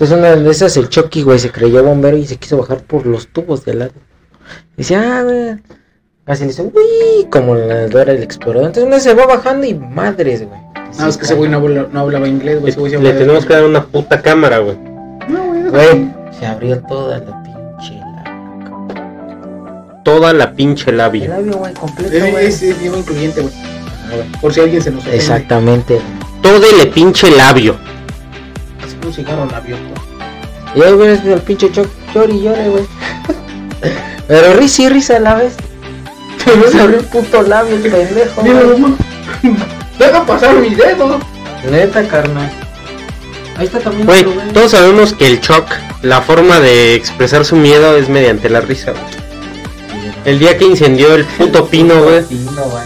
[0.00, 3.04] Entonces una de esas, el Chucky, güey, se creyó bombero y se quiso bajar por
[3.04, 3.90] los tubos de lado.
[4.76, 5.56] Y dice, ah, güey.
[6.24, 8.68] Así le dice, uy, como la Dora el explorador.
[8.68, 10.60] Entonces uno se va bajando y madres, güey.
[11.00, 12.72] No, es que ese güey no, habla- no hablaba inglés, güey.
[13.00, 14.76] Le tenemos que dar una puta cámara, güey.
[15.28, 16.12] No, güey.
[16.38, 20.00] se abrió toda la pinche la...
[20.04, 21.28] Toda la pinche El labia.
[21.28, 22.46] labio, güey, completo, Es, güey.
[22.46, 23.52] es, es incluyente, güey.
[24.40, 25.16] Por si alguien se nos ofende.
[25.16, 26.00] Exactamente.
[26.42, 27.76] Todo el pinche labio.
[29.00, 29.82] Es un cigarro labioso.
[30.74, 32.84] Y ahí ves el pinche choc, llore y llore, güey.
[34.28, 35.54] Pero risa y risa a la vez.
[36.72, 38.42] Se abrió un puto labio, el pendejo.
[38.42, 38.78] Mira, güey.
[38.78, 38.96] mamá.
[39.98, 41.20] Deja pasar mis dedos.
[41.70, 42.50] Neta, carnal.
[43.56, 44.52] Ahí está también Güey, güey.
[44.52, 45.66] todos sabemos que el Choc,
[46.02, 49.02] la forma de expresar su miedo es mediante la risa, güey.
[50.24, 52.22] El día que incendió el puto pino, güey.
[52.24, 52.84] Pino, güey.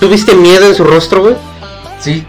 [0.00, 1.34] ¿Tuviste miedo en su rostro, güey?
[2.00, 2.26] Sí.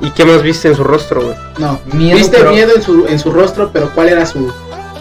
[0.00, 1.34] ¿Y qué más viste en su rostro, güey?
[1.58, 4.52] No, Miedo, viste pero- miedo en su, en su rostro, pero ¿cuál era su,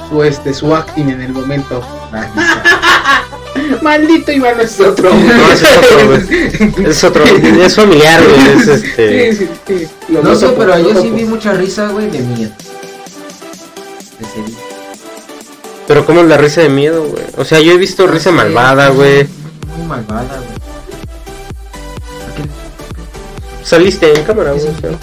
[0.10, 1.82] su, este, su acting en el momento?
[3.82, 5.10] Maldito Iván, es otro.
[5.14, 6.88] No, es otro, güey.
[6.90, 8.60] Es otro, es familiar, güey.
[8.62, 9.34] Es este.
[9.34, 9.88] Sí, sí, sí.
[10.10, 12.52] Lo No sé, por- pero yo sí vi mucha risa, güey, de miedo.
[14.20, 14.26] De.
[15.88, 17.24] Pero ¿cómo es la risa de miedo, güey?
[17.38, 19.28] O sea, yo he visto risa Sí, malvada, güey.
[19.78, 20.62] Muy malvada, güey.
[23.64, 24.96] Saliste en cámara, ¿Qué güey.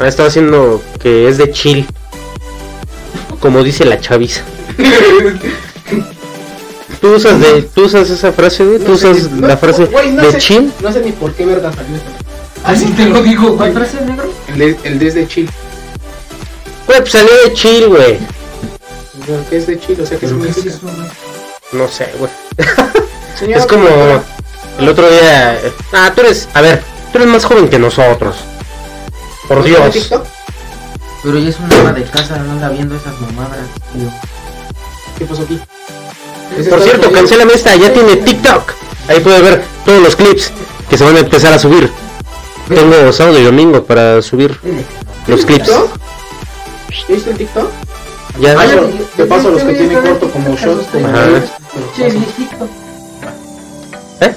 [0.00, 0.06] Güey?
[0.06, 1.86] Ah, estaba haciendo que es de chill.
[3.40, 4.42] Como dice la chaviza.
[7.00, 8.78] ¿Tú usas, de, ¿Tú usas esa frase, güey?
[8.78, 10.72] ¿Tú No sé usas ni- no, la frase güey, no de sé- chill?
[10.82, 12.10] No sé ni por qué verga salió esto.
[12.64, 13.56] Así te lo digo, güey.
[13.56, 14.30] ¿Cuál frase, negro?
[14.48, 15.48] El, de- el desde chill.
[16.86, 18.18] Güey, pues salió de chill, güey.
[19.48, 19.98] ¿Qué es de chill?
[20.00, 20.76] O sea, ¿qué ¿Pero qué es significa?
[20.88, 21.08] eso, güey?
[21.72, 22.30] No sé, güey.
[23.54, 23.88] Es como
[24.78, 25.58] el otro día.
[25.94, 26.46] Ah, tú eres.
[26.52, 28.36] A ver, tú eres más joven que nosotros.
[29.50, 29.92] Por ¿no tiene Dios.
[29.94, 30.24] TikTok?
[31.24, 33.58] Pero ya es una ama de casa, no anda viendo esas mamadas,
[33.92, 34.08] tío.
[35.18, 35.58] ¿Qué pasó aquí?
[36.70, 38.72] Por cierto, cancélame esta, ya tiene TikTok.
[39.08, 40.52] Ahí puede ver todos los clips
[40.88, 41.90] que se van a empezar a subir.
[42.68, 44.56] Tengo sábado y domingo para subir
[45.26, 45.64] los clips.
[45.66, 45.90] ¿TikTok?
[47.08, 47.70] ¿Ya viste el TikTok?
[48.38, 52.68] Ya, Paso- Te paso los que tienen corto como viejito.
[54.20, 54.34] ¿Eh?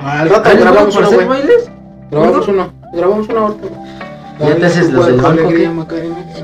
[0.00, 1.40] Al rato ¿Ah, ¿les grabamos por uno, hacer güey.
[1.42, 1.64] bailes?
[2.10, 2.72] Grabamos uno.
[2.92, 3.68] Grabamos uno ahorita.
[4.40, 5.70] ¿Ya te haces los del banco, qué?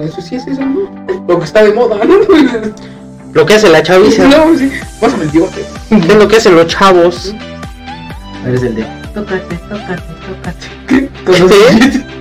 [0.03, 0.91] Eso sí es eso, ¿no?
[1.29, 2.17] Lo que está de moda, ¿no?
[3.33, 4.25] Lo que hace la chaviza.
[4.29, 4.71] No, sí.
[5.01, 5.65] Pásame el bigote.
[5.91, 7.35] Es lo que hacen los chavos.
[8.47, 8.83] Eres el de.
[9.15, 10.67] Tócate, tócate, tócate.
[10.89, 11.09] ¿Qué?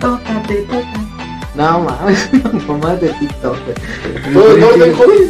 [0.00, 1.06] Tócate, tócate.
[1.54, 2.28] No mames,
[2.68, 3.56] mamás de TikTok.
[4.30, 5.26] No, no, joven.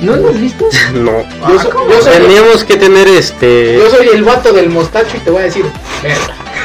[0.00, 0.66] ¿No lo has visto?
[0.94, 1.22] No.
[1.48, 3.78] Yo, so- yo soy, Tendríamos que tener este.
[3.78, 5.64] yo soy el vato del mostacho y te voy a decir.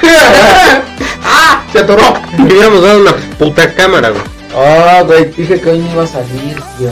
[1.24, 1.64] ¡Ah!
[1.72, 2.02] Se atoró.
[2.38, 4.22] Le hubiéramos dado una puta cámara, güey.
[4.56, 6.92] Ah, güey, dije que hoy no iba a salir, tío.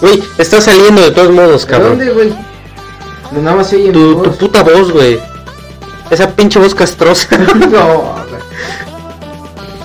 [0.00, 1.98] Güey, está saliendo de todos modos, ¿De cabrón.
[1.98, 2.34] dónde, güey?
[3.32, 5.18] Nada más se oye mi Tu, tu puta voz, güey.
[6.10, 7.28] Esa pinche voz castrosa.
[7.54, 7.66] No,
[8.28, 8.42] güey.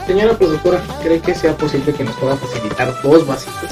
[0.06, 3.70] Señora productora, ¿cree que sea posible que nos pueda facilitar dos vasitos?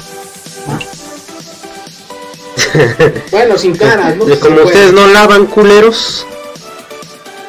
[3.30, 4.24] Bueno, sin caras, ¿no?
[4.40, 6.26] Como ustedes no lavan culeros.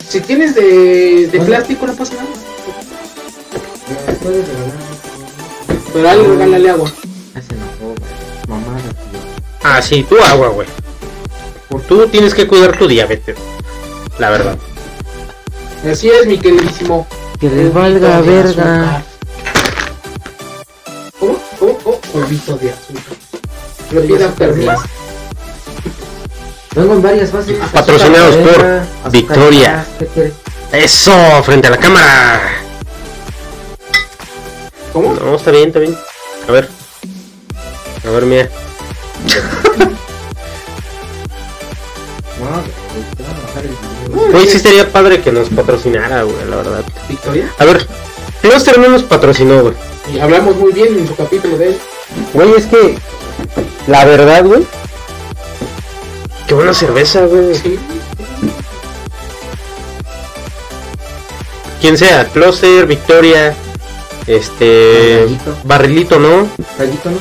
[0.08, 1.46] Si tienes de, de Bueno.
[1.46, 2.28] plástico, no pasa nada.
[4.08, 4.74] ¿Me puedes regalar?
[5.94, 6.92] Pero alguien regálale agua.
[9.64, 10.68] Ah, sí, tú agua, güey.
[11.88, 13.38] Tú tienes que cuidar tu diabetes.
[14.18, 14.58] La verdad.
[15.90, 17.08] Así es, mi queridísimo.
[17.40, 19.04] Que les valga verga.
[21.20, 21.40] ¿Cómo?
[21.60, 21.78] ¿Cómo?
[21.80, 21.98] ¿Cómo?
[22.12, 23.04] Polvito de azúcar.
[23.92, 24.82] Repita, azúcar, please.
[26.80, 27.58] Vengo en varias fases.
[27.74, 29.86] Patrocinados Azúcar por Victoria.
[30.72, 31.12] Eso,
[31.44, 32.42] frente a la cámara.
[34.94, 35.14] ¿Cómo?
[35.14, 35.98] No, está bien, está bien.
[36.48, 36.70] A ver.
[38.08, 38.50] A ver, mira.
[44.32, 46.84] Güey, sí estaría padre que nos patrocinara, güey, la verdad.
[47.10, 47.52] Victoria.
[47.58, 47.86] A ver,
[48.42, 49.74] Cluster no nos patrocinó, güey.
[50.14, 51.78] Y hablamos muy bien en su capítulo de él.
[52.34, 52.98] Güey, es que.
[53.88, 54.66] La verdad, güey.
[56.50, 57.54] Qué buena cerveza, güey.
[57.54, 57.78] Sí.
[61.80, 63.56] Quien sea, Cluster, Victoria.
[64.26, 65.20] Este.
[65.26, 65.58] Gallito.
[65.64, 66.48] Barrilito, ¿no?
[66.80, 67.20] Gallito, ¿no?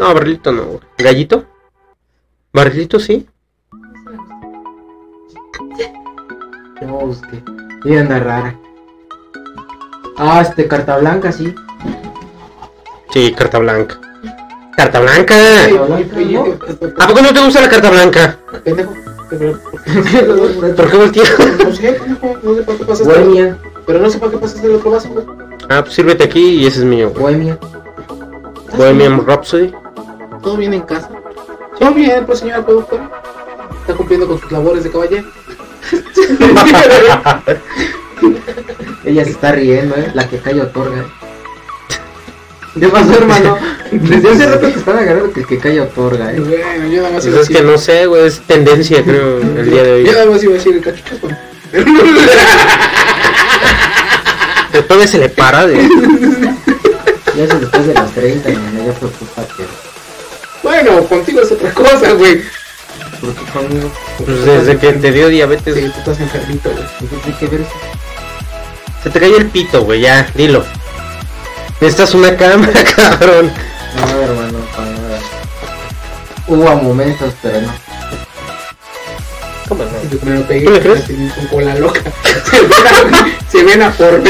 [0.00, 0.80] No, barrilito no, güey.
[0.98, 1.44] ¿Gallito?
[2.52, 3.24] Barrilito sí.
[6.80, 7.40] Yo busqué.
[7.84, 8.58] Y anda rara.
[10.16, 11.54] Ah, este, carta blanca, sí.
[13.12, 14.00] Sí, carta blanca.
[14.76, 15.34] Carta blanca.
[16.98, 18.36] ¿A poco no te gusta la carta blanca?
[18.64, 18.92] pendejo.
[19.30, 19.58] Pero-
[20.76, 21.32] ¿Por qué volteas?
[21.64, 23.12] No sé, pendejo, no sé para qué pasaste.
[23.12, 23.56] Bohemia,
[23.86, 25.24] Pero no sé para qué pasaste el otro vaso, güey.
[25.68, 27.10] Ah, pues sírvete aquí y ese es mío.
[27.10, 27.58] Bohemia.
[28.76, 29.72] Bohemian Rhapsody.
[30.42, 31.08] Todo bien en casa.
[31.78, 33.10] Todo bien, pues señora productora.
[33.80, 35.24] Está cumpliendo con sus labores de caballero.
[39.04, 40.10] Ella se está riendo, eh.
[40.14, 41.04] La que calla otorga.
[42.78, 43.58] ¿Qué pasó, hermano?
[43.90, 46.40] Desde hace rato te están agarrando que el que calla otorga, eh.
[46.40, 47.70] Bueno, yo nada más Pues iba a es que decir.
[47.70, 50.04] no sé, güey, es tendencia, creo, el día de hoy.
[50.06, 51.34] Yo nada más iba a decir el cachucho, güey.
[54.72, 55.88] Después se le para de...
[57.36, 58.86] Ya es después de las 30, hermano.
[58.86, 59.64] Ya preocupa que.
[60.62, 62.42] Bueno, contigo es otra cosa, güey.
[63.20, 63.90] ¿Por qué conmigo?
[64.24, 66.84] Pues desde que te dio diabetes, Sí, tú estás enfermito, güey.
[67.26, 67.72] ¿Y qué ver eso?
[69.02, 70.64] se te cayó el pito, güey, ya, dilo.
[71.80, 73.52] Necesitas una cámara, cabrón.
[73.96, 75.18] No, hermano, para nada.
[76.46, 77.72] Hubo momentos, pero no.
[79.68, 79.90] ¿Cómo no?
[80.10, 81.04] Yo me lo pegué ¿Tú le crees?
[81.34, 82.00] con cola loca.
[82.50, 84.22] Se ven a, se ven a por.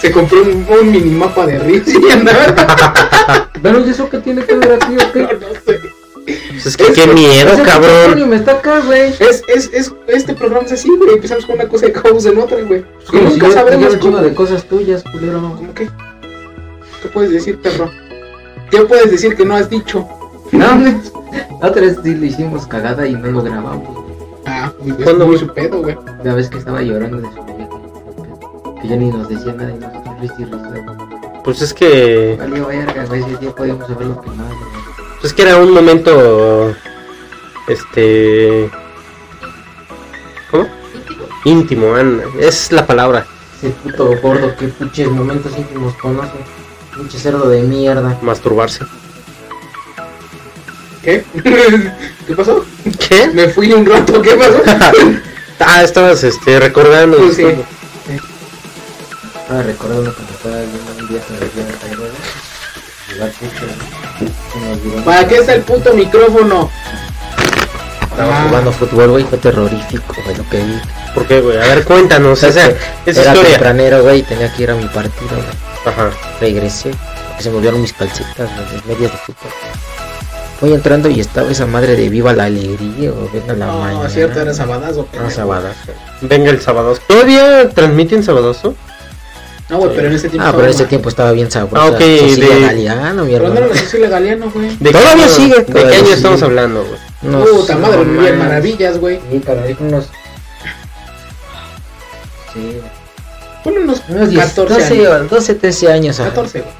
[0.00, 3.48] Se compró un, un minimapa de Riz y andaba.
[3.62, 5.20] Pero ¿y eso qué tiene que ver aquí o qué?
[5.30, 5.80] No, no sé.
[6.26, 7.90] Pues es que qué miedo, cabrón.
[8.04, 9.12] Antonio me está acá, güey.
[9.18, 11.14] Es, es, es, este programa es así, güey.
[11.14, 12.80] Empezamos con una cosa y acabamos en otra, güey.
[12.80, 14.18] Y Como si nunca yo sabremos cómo.
[14.18, 15.40] de cosas tuyas, culero.
[15.40, 15.88] ¿Cómo qué?
[17.02, 17.90] ¿Qué puedes decir, perro?
[18.70, 20.06] ¿Qué puedes decir que no has dicho?
[20.52, 21.00] No, no.
[21.60, 24.04] La otra vez sí le hicimos cagada y no lo grabamos.
[24.46, 25.48] Ah, pues es ¿Cuándo, muy güey?
[25.48, 25.96] su pedo, güey.
[26.24, 27.68] La vez que estaba llorando de su bebé.
[28.82, 31.40] Que ya ni nos decía nada y nosotros risa y risa.
[31.44, 32.36] Pues es que...
[32.38, 33.22] Valió verga, güey.
[33.22, 34.52] Ese día podíamos saber lo que más.
[35.20, 36.74] Pues es que era un momento...
[37.68, 38.70] Este...
[40.50, 40.66] ¿Cómo?
[41.44, 42.24] Íntimo, anda.
[42.38, 43.26] Es la palabra.
[43.58, 46.38] Ese puto gordo que pinches momentos íntimos conoce.
[46.96, 48.18] Pinche cerdo de mierda.
[48.22, 48.86] Masturbarse.
[51.02, 51.24] ¿Qué?
[52.26, 52.64] ¿Qué pasó?
[53.06, 53.28] ¿Qué?
[53.28, 54.62] Me fui un rato, ¿qué pasó?
[55.60, 57.18] ah, estabas este, recordando.
[57.18, 57.44] Pues sí.
[57.44, 57.68] disculpa.
[59.40, 61.66] Estaba recordando cuando estaba viendo un día que me fui a
[63.18, 64.29] la
[65.04, 66.70] ¿Para qué está el puto micrófono?
[68.10, 68.44] Estaba Ah.
[68.48, 69.24] jugando fútbol, güey.
[69.24, 70.80] Fue terrorífico, güey, lo que vi.
[71.14, 71.56] ¿Por qué, güey?
[71.58, 72.74] A ver, cuéntanos esa, esa
[73.06, 73.50] Era historia.
[73.52, 74.22] tempranero, güey.
[74.22, 75.70] Tenía que ir a mi partido, güey.
[75.86, 76.10] Ajá.
[76.40, 76.90] regresé,
[77.28, 79.50] porque se me olvidaron mis calcetas, güey, las medias de fútbol.
[80.60, 84.10] Voy entrando y estaba esa madre de viva la alegría, o venga la No, mañana.
[84.10, 85.06] cierto, era sabadazo.
[85.08, 85.30] Ah, pendejo.
[85.34, 85.92] sabadazo.
[86.20, 87.00] Venga el sabadazo.
[87.06, 88.74] ¿Todavía transmiten sabadazo?
[89.70, 90.46] No, güey, pero en ese tiempo.
[90.48, 91.76] Ah, pero en estaba ese tiempo estaba bien sabroso.
[91.86, 93.60] Ah, ok, de- Galeano, mi hermano.
[93.68, 94.76] la Cecilia Galeano, güey.
[94.78, 96.12] ¿De Todavía qué año- sigue, ¿De qué año sigue.
[96.14, 96.98] estamos hablando, güey?
[97.22, 99.20] No, Puta madre, no vivía en maravillas, güey.
[99.30, 100.06] Sí, pero hay unos...
[102.52, 102.80] Sí,
[103.62, 105.32] Pon unos unos 10, 14 12, años.
[105.32, 106.18] o 12, 13 años.
[106.20, 106.30] ajá.
[106.30, 106.72] 14, güey.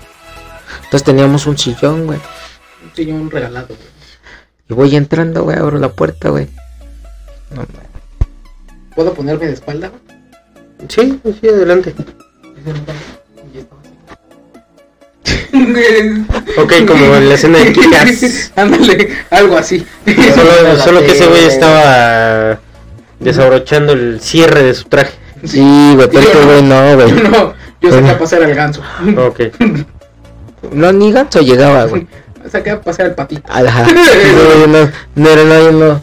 [0.84, 2.18] Entonces teníamos un sillón, güey.
[2.84, 3.78] Un sillón regalado, güey.
[4.68, 6.48] Y voy entrando, güey, abro la puerta, güey.
[7.54, 7.64] No.
[8.96, 10.00] ¿Puedo ponerme de espalda, güey?
[10.88, 11.94] Sí, sí, adelante.
[16.58, 18.52] Ok, como en la escena de Kick-Ass.
[18.56, 19.86] Ándale, algo así.
[20.34, 22.58] Solo, solo que ese güey estaba
[23.18, 25.12] desabrochando el cierre de su traje.
[25.44, 27.12] Sí, güey, pero este güey no, güey.
[27.12, 28.82] No, yo saqué a pasar al ganso.
[29.16, 29.40] Ok.
[30.72, 32.06] No, ni ganso llegaba, güey.
[32.50, 33.42] Saqué a pasar al patito.
[33.50, 33.86] Ajá.
[33.86, 36.00] No, no, no, era no, no.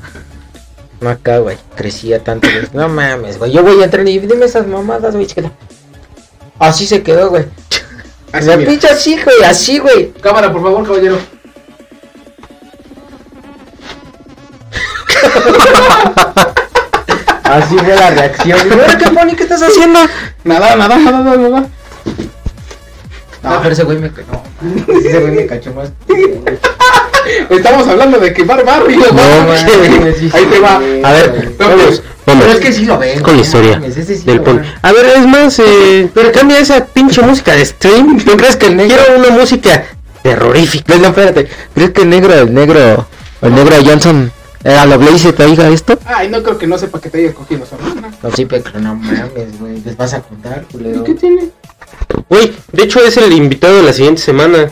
[1.00, 1.58] No acá, güey.
[1.76, 2.67] Crecía tanto, güey.
[2.74, 3.52] No mames, güey.
[3.52, 5.52] Yo voy a entrar y dime esas mamadas, güey, chiquita.
[6.60, 7.46] Así se quedó, güey.
[8.34, 10.12] Así, La pinche así, güey, así, güey.
[10.22, 11.17] Cámara, por favor, caballero.
[17.43, 18.60] Así fue la reacción.
[18.67, 19.36] Y, "Ahora, ¿Qué poni?
[19.36, 20.00] ¿Qué estás haciendo?
[20.43, 21.68] Nada, nada, nada, nada, nada.
[23.43, 24.41] No, pero ese güey me cachó.
[25.05, 25.91] Ese güey me cachó más.
[27.50, 29.00] Estamos hablando de quemar barrio.
[29.00, 29.52] No,
[30.34, 30.76] Ahí te va.
[30.76, 32.43] A ver, vamos, vamos.
[32.45, 33.22] Pero es que sí lo ven.
[33.22, 34.62] Con la historia sí del lo.
[34.82, 38.18] A ver, es más, eh, pero cambia esa pinche música de stream.
[38.26, 39.86] ¿No crees que quiero una música
[40.24, 40.98] terrorífica?
[40.98, 41.48] No, espérate.
[41.74, 43.08] ¿Crees que el negro, el negro,
[43.41, 44.32] el negro Johnson,
[44.64, 45.98] eh, a la Blaze te diga esto?
[46.06, 48.12] Ay, no creo que no sepa que te hayas cogido su hermana.
[48.22, 49.82] No, sí, pero no mames, güey.
[49.82, 51.02] Les vas a contar, culero.
[51.02, 51.50] ¿Y qué tiene?
[52.30, 54.70] Uy, de hecho es el invitado de la siguiente semana.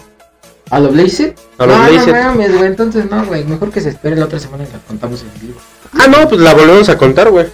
[0.72, 1.36] ¿A lo Blazer?
[1.58, 2.16] A lo no, Blazer.
[2.16, 2.68] No mames, güey.
[2.68, 3.44] Entonces no, güey.
[3.44, 5.60] Mejor que se espere la otra semana y la contamos en vivo.
[5.94, 7.48] Ah, no, pues la volvemos a contar, güey.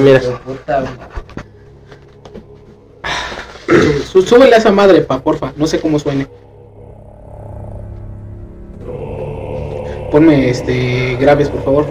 [0.00, 0.20] Mira.
[4.12, 5.52] Súbele a esa madre, pa, porfa.
[5.56, 6.28] No sé cómo suene.
[10.10, 11.86] Ponme este graves, por favor.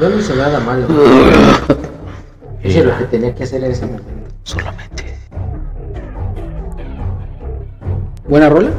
[0.00, 0.86] No me nada malo.
[2.64, 4.08] Hice lo que tenía que hacer en ese momento.
[4.44, 5.18] Solamente.
[8.28, 8.70] ¿Buena rola?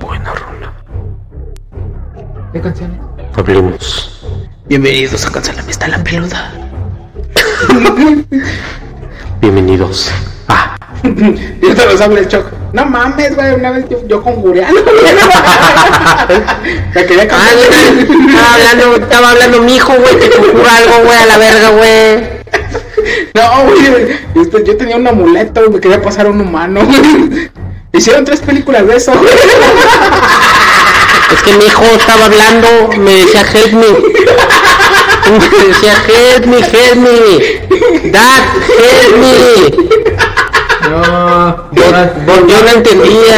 [0.00, 0.72] Buena rola.
[2.52, 3.00] ¿Qué canciones?
[3.34, 4.26] Hablemos.
[4.68, 6.52] Bienvenidos a Cancela me está la peluda.
[9.40, 10.10] Bienvenidos.
[10.48, 10.76] Ah,
[11.62, 12.50] Yo te los hablo el choco.
[12.72, 14.80] No mames, güey, una vez yo, yo con Gureano.
[16.94, 17.72] La quería Ah, cambiar.
[18.28, 22.36] estaba hablando, estaba hablando mi hijo, güey, que conjura algo, güey, a la verga, güey.
[23.34, 26.80] No, güey, yo tenía un amuleto, me quería pasar a un humano.
[26.84, 27.50] güey.
[27.92, 29.32] Hicieron tres películas de eso, güey.
[31.32, 33.86] Es que mi hijo estaba hablando, me decía help me.
[35.32, 38.10] Me decía help me, help me.
[38.10, 38.42] Dad,
[38.78, 40.35] help me.
[40.90, 43.36] No, Yo no entendía.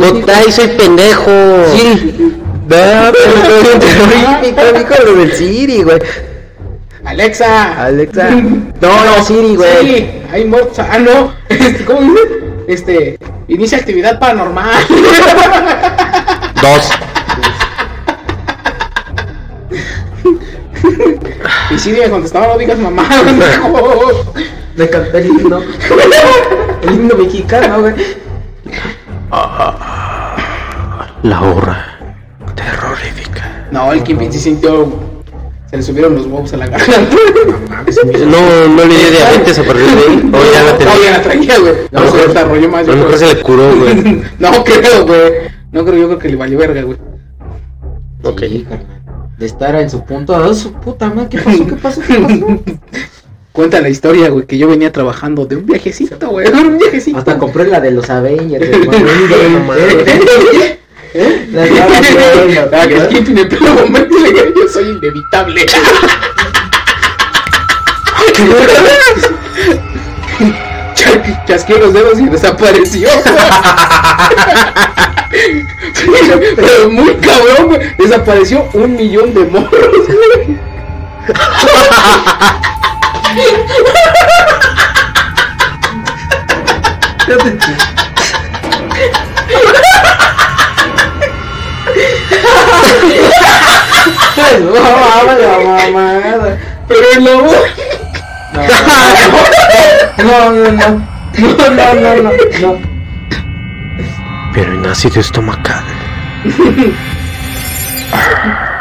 [0.00, 1.30] Botay, soy pendejo.
[1.72, 2.40] Siri.
[2.66, 5.98] No, pero terrorífico, dijo lo del Siri, güey.
[7.04, 7.84] Alexa.
[7.84, 8.30] Alexa.
[8.30, 9.86] No, no, Siri, güey.
[9.86, 10.78] Sí, hay muertos.
[10.78, 11.34] Ah, no.
[11.48, 12.44] Este, ¿Cómo dice?
[12.66, 14.74] Este, inicia actividad paranormal.
[16.62, 16.90] Dos.
[21.70, 24.32] Y sí, me contestaba, no digas mamá, pendejo.
[24.76, 25.60] Le canté el himno.
[26.82, 27.94] El himno mexicano, güey.
[31.22, 31.98] La hora
[32.54, 33.66] terrorífica.
[33.70, 34.92] No, el Kingpin sí sintió.
[35.70, 37.00] Se le subieron los huevos a la garganta.
[38.26, 40.30] No, no le dio diabetes a partir de ahí.
[40.32, 40.94] O ya la No, tenía.
[41.04, 41.72] ya la traía, güey.
[41.90, 42.80] No, se desarrolló más.
[42.82, 43.28] A yo lo mejor creo.
[43.28, 44.22] se le curó, güey.
[44.38, 45.32] No creo, güey.
[45.72, 46.98] No creo, yo creo que le valió verga, güey.
[48.22, 48.40] Ok.
[49.38, 51.64] De estar en su punto, a su puta madre, ¿qué pasó?
[51.66, 52.00] ¿Qué pasó?
[52.06, 52.60] ¿Qué pasó?
[53.54, 56.44] Cuenta la historia, güey, que yo venía trabajando de un viajecito, güey.
[56.52, 57.18] Un viajecito.
[57.18, 58.98] Hasta compré la de los Avengers, hermano.
[58.98, 60.78] No mames.
[61.52, 62.00] La estaba
[62.46, 64.16] viendo, Ah, que en pleno momento
[64.56, 65.64] yo soy inevitable.
[70.96, 73.08] Ch- Chasqueó los dedos y desapareció.
[75.30, 77.80] pero, pero muy cabrón, güey.
[77.98, 80.58] Desapareció un millón de morros, güey.
[83.34, 83.42] No.
[96.88, 97.52] Pero el lobo.
[100.18, 100.88] No, no, no.
[101.36, 102.30] No, no, no, no,
[102.60, 102.78] no.
[104.52, 105.84] Pero en ácido estomacal.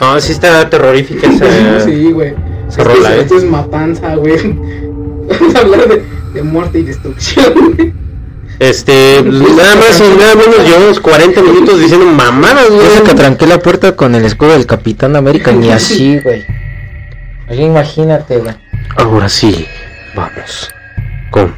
[0.00, 1.80] No, sí está terrorífica esa.
[1.84, 2.34] Sí, güey.
[2.68, 3.22] esa Esto, rola, es, ¿eh?
[3.22, 4.36] esto es matanza, güey.
[5.28, 7.92] Vamos a hablar de, de muerte y destrucción, güey.
[8.58, 13.14] Este, nada más y nada menos llevamos 40 minutos diciendo mamadas, Yo sé que güey.
[13.16, 16.44] tranqué la puerta con el escudo del Capitán América, ni así, güey.
[17.50, 18.54] Oye, imagínate, güey.
[18.96, 19.66] Ahora sí,
[20.14, 20.70] vamos
[21.30, 21.54] con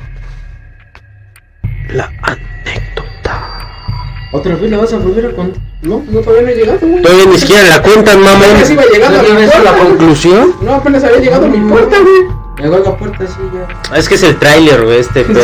[4.39, 5.63] ¿Otra vez la vas a volver a contar?
[5.83, 7.03] No, no todavía no he llegado, güey.
[7.03, 8.45] Todavía ni siquiera la cuentan, mamón.
[8.45, 9.73] Apenas iba llegando a mi ¿Tienes la puerta.
[9.73, 9.89] güey.
[9.89, 10.55] conclusión?
[10.63, 12.39] No, apenas había llegado a mi puerta, güey.
[12.63, 13.97] Llegó a la puerta así ya.
[13.97, 15.41] Es que es el tráiler, güey, este pedo.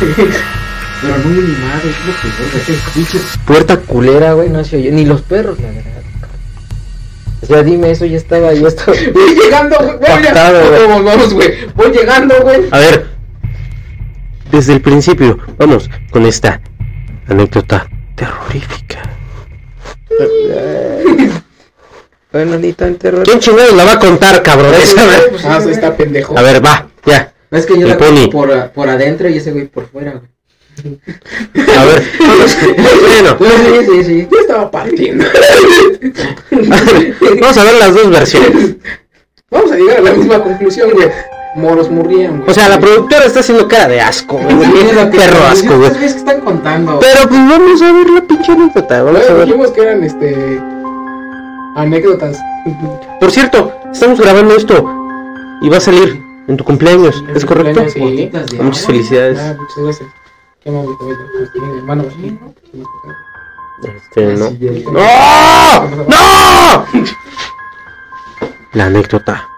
[0.00, 4.90] Pero muy animado, es lo que esa pinche puerta culera, güey, no se oye.
[4.90, 5.90] Ni los perros, la verdad.
[7.42, 8.96] O sea, dime, eso ya estaba, ya estaba.
[9.12, 9.98] Voy llegando, güey.
[10.88, 11.50] Vamos, vamos, güey.
[11.74, 12.62] Voy llegando, güey.
[12.70, 13.06] A ver,
[14.50, 16.60] desde el principio, vamos con esta
[17.28, 19.02] anécdota terrorífica.
[22.32, 23.22] Bueno, ni tan terror.
[23.24, 24.74] ¿Quién chingados la va a contar, cabrón?
[24.74, 25.18] Esa, güey.
[25.44, 26.36] Ah, está pendejo.
[26.36, 27.32] A ver, va, ya.
[27.50, 28.28] No, es que yo El la pony.
[28.28, 30.98] pongo por, por adentro y ese güey por fuera, güey.
[31.78, 32.02] A ver.
[33.38, 34.28] Bueno, Sí, sí, sí.
[34.30, 35.24] Yo estaba partiendo.
[37.40, 38.76] vamos a ver las dos versiones.
[39.50, 41.08] Vamos a llegar a la misma conclusión, güey.
[41.56, 42.50] Moros murrían, güey.
[42.50, 45.10] O sea, la productora está haciendo cara de asco, güey.
[45.10, 45.82] Perro asco, güey.
[45.90, 46.98] ¿Ustedes ves que están contando?
[47.00, 49.46] Pero pues vamos a ver la pinche anécdota, vamos a Güey, ver.
[49.46, 50.60] dijimos que eran, este...
[51.76, 52.38] Anécdotas.
[53.20, 54.88] Por cierto, estamos grabando esto
[55.60, 57.82] y va a salir en tu cumpleaños, En ¿es correcto?
[57.84, 58.56] cumpleaños, sí.
[58.60, 59.38] Muchas felicidades.
[59.40, 60.08] Ah, muchas gracias.
[60.62, 60.70] Qué.
[60.70, 62.38] Pues, tiene hermano, sí.
[63.82, 64.50] Este, no.
[64.92, 66.06] ¡No!
[66.08, 66.86] ¡No!
[68.72, 69.48] La anécdota.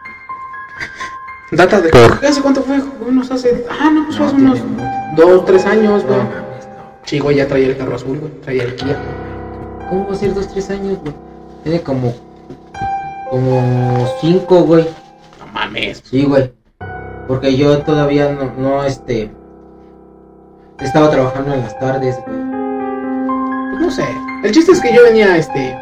[1.53, 1.91] Data de...
[1.91, 2.81] Por- ¿Hace cuánto fue?
[3.07, 3.65] Unos hace...
[3.71, 6.19] Ah, no, pues fue No, hace unos tiene- dos, tres años, No güey.
[6.19, 6.83] mames, no.
[7.05, 8.33] Sí, güey, ya traía el carro azul, güey.
[8.43, 8.97] Traía el Kia.
[9.89, 11.15] ¿Cómo va a ser dos, tres años, güey?
[11.63, 12.13] Tiene como.
[13.31, 14.85] Como cinco, güey.
[15.39, 16.03] No mames.
[16.05, 16.53] Sí, güey.
[17.29, 19.31] Porque yo todavía no, no, este.
[20.81, 22.39] Estaba trabajando en las tardes, güey.
[23.71, 24.05] Pues no sé.
[24.45, 25.77] El chiste es que yo venía, este.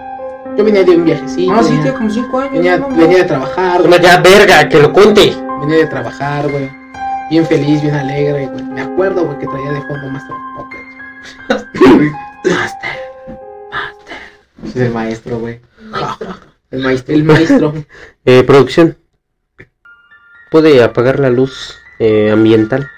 [0.56, 1.52] Yo venía de un viajecito.
[1.52, 2.52] Ah, sí, tiene como 5 años.
[2.52, 2.88] venía, ¿no?
[2.90, 4.08] venía de trabajar, Toma güey.
[4.08, 5.34] ya, verga, que lo cuente.
[5.60, 6.70] Venía de trabajar, güey.
[7.30, 8.62] Bien feliz, bien alegre, güey.
[8.64, 10.66] Me acuerdo, güey, que traía de fondo Master of
[11.48, 12.12] Puppets.
[12.50, 12.90] Master.
[14.64, 15.60] Es el maestro, güey.
[16.70, 17.14] El maestro.
[17.14, 17.74] El maestro.
[18.26, 18.96] Eh, producción.
[20.50, 22.90] ¿Puede apagar la luz eh, ambiental?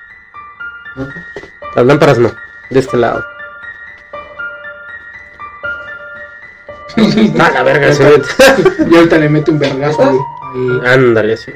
[1.74, 2.30] Las lámparas no,
[2.70, 3.24] de este lado.
[7.38, 8.22] Ah, la verga, se ve.
[8.90, 10.80] Y ahorita le mete un vergazo, güey.
[10.80, 11.52] al- Ándale, sí.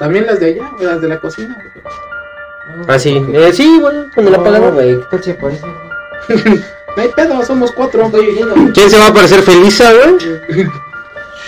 [0.00, 1.58] También las de allá, las de la cocina.
[2.88, 3.22] Ah, sí.
[3.34, 4.72] Eh, sí, bueno, cuando la apagamos.
[4.72, 4.98] güey.
[4.98, 5.66] ¿Qué tal se parece?
[6.28, 6.60] güey?
[6.96, 8.06] No hay pedo, somos cuatro.
[8.06, 8.72] Estoy oyendo.
[8.72, 10.18] ¿Quién se va a parecer feliz, güey?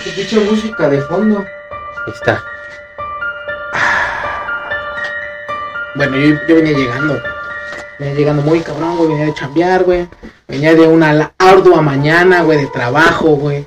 [0.04, 1.38] Qué pinche música de fondo.
[1.38, 2.44] Ahí está.
[5.94, 7.22] Bueno, yo, yo venía llegando.
[7.98, 9.08] Venía llegando muy cabrón, güey.
[9.08, 10.06] Venía de chambear, güey.
[10.46, 13.66] Venía de una ardua mañana, güey, de trabajo, güey.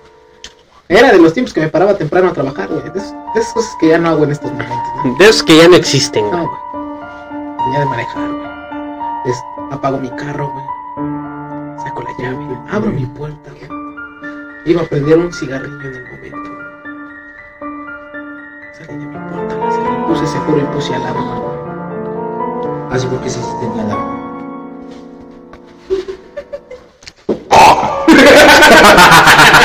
[0.87, 2.83] Era de los tiempos que me paraba temprano a trabajar, güey.
[2.91, 5.15] De, esas cosas que ya no hago en estos momentos, ¿no?
[5.17, 6.29] De esos que ya no existen.
[6.29, 6.59] No, güey.
[7.65, 8.47] Venía de manejar, güey.
[9.25, 10.65] Es- apago mi carro, güey.
[11.83, 13.69] Saco la llave, abro mi puerta, güey.
[14.67, 16.51] Iba a prender un cigarrillo en el momento.
[18.77, 21.55] Salí de mi puerta, la cerré, puse seguro y puse alarma, güey.
[22.91, 23.95] Así porque sí, sí tenía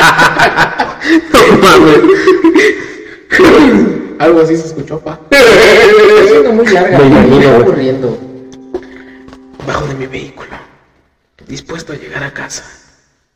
[1.71, 2.01] la.
[4.19, 5.19] Algo así se escuchó, pa.
[5.31, 6.99] Está siendo muy larga.
[6.99, 8.19] Me imagino, aburriendo.
[9.65, 10.49] Bajo de mi vehículo,
[11.47, 12.63] dispuesto a llegar a casa,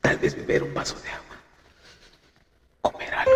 [0.01, 1.36] tal vez beber un vaso de agua,
[2.82, 3.32] comer algo.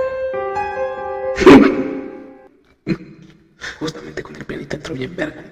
[3.79, 5.43] Justamente con el pianito entró bien verga.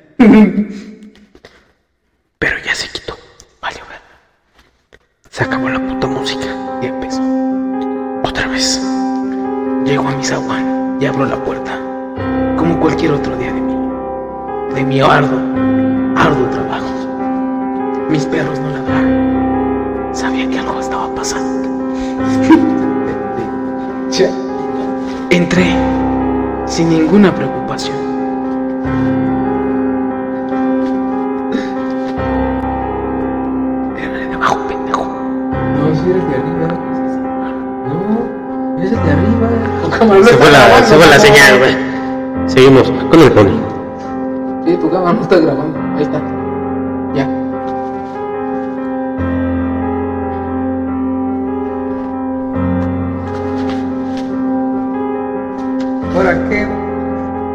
[2.39, 3.17] Pero ya se quitó,
[3.61, 4.99] vale, ver.
[5.29, 7.36] Se acabó la puta música y empezó.
[8.57, 11.79] Llego a mi zaguán y abro la puerta,
[12.57, 13.75] como cualquier otro día de mí.
[14.73, 15.39] De mi arduo,
[16.15, 16.87] arduo trabajo.
[18.09, 20.09] Mis perros no ladraron.
[20.11, 21.69] Sabía que algo estaba pasando.
[25.29, 25.75] Entré
[26.65, 28.06] sin ninguna preocupación.
[40.87, 41.75] Se fue la, señal, güey.
[42.47, 43.59] Seguimos con el pony.
[44.65, 45.77] Sí, tu cámara no está grabando.
[45.97, 46.21] Ahí está.
[47.13, 47.27] Ya.
[56.15, 56.67] ¿Para qué?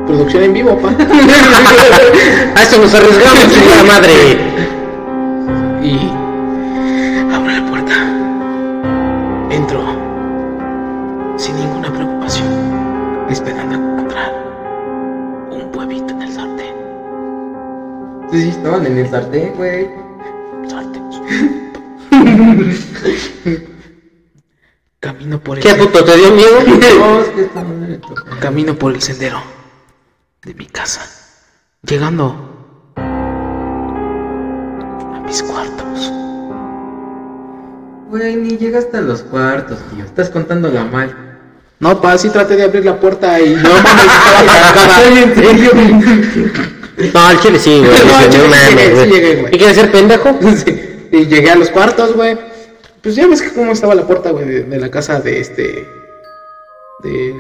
[0.07, 0.89] Producción en vivo, pa.
[2.55, 4.72] A esto nos arriesgamos, la madre.
[28.41, 29.41] Camino por el sendero
[30.45, 31.01] de mi casa,
[31.83, 32.37] llegando
[32.97, 36.13] a mis cuartos.
[38.11, 40.05] Güey, ni llegaste a los cuartos, tío.
[40.05, 41.17] Estás contándola mal.
[41.81, 43.83] No, pa, sí traté de abrir la puerta y no mames,
[44.77, 45.71] estaba en serio?
[47.13, 47.91] No, al chile sí, güey.
[48.07, 49.11] No, al chile no sí llegué, sí güey.
[49.11, 49.55] llegué, güey.
[49.55, 50.39] ¿Y quieres ser pendejo?
[50.65, 52.39] Sí, Y llegué a los cuartos, güey.
[53.03, 55.89] Pues ya ves que cómo estaba la puerta, güey, de, de la casa de este.
[57.03, 57.35] Del.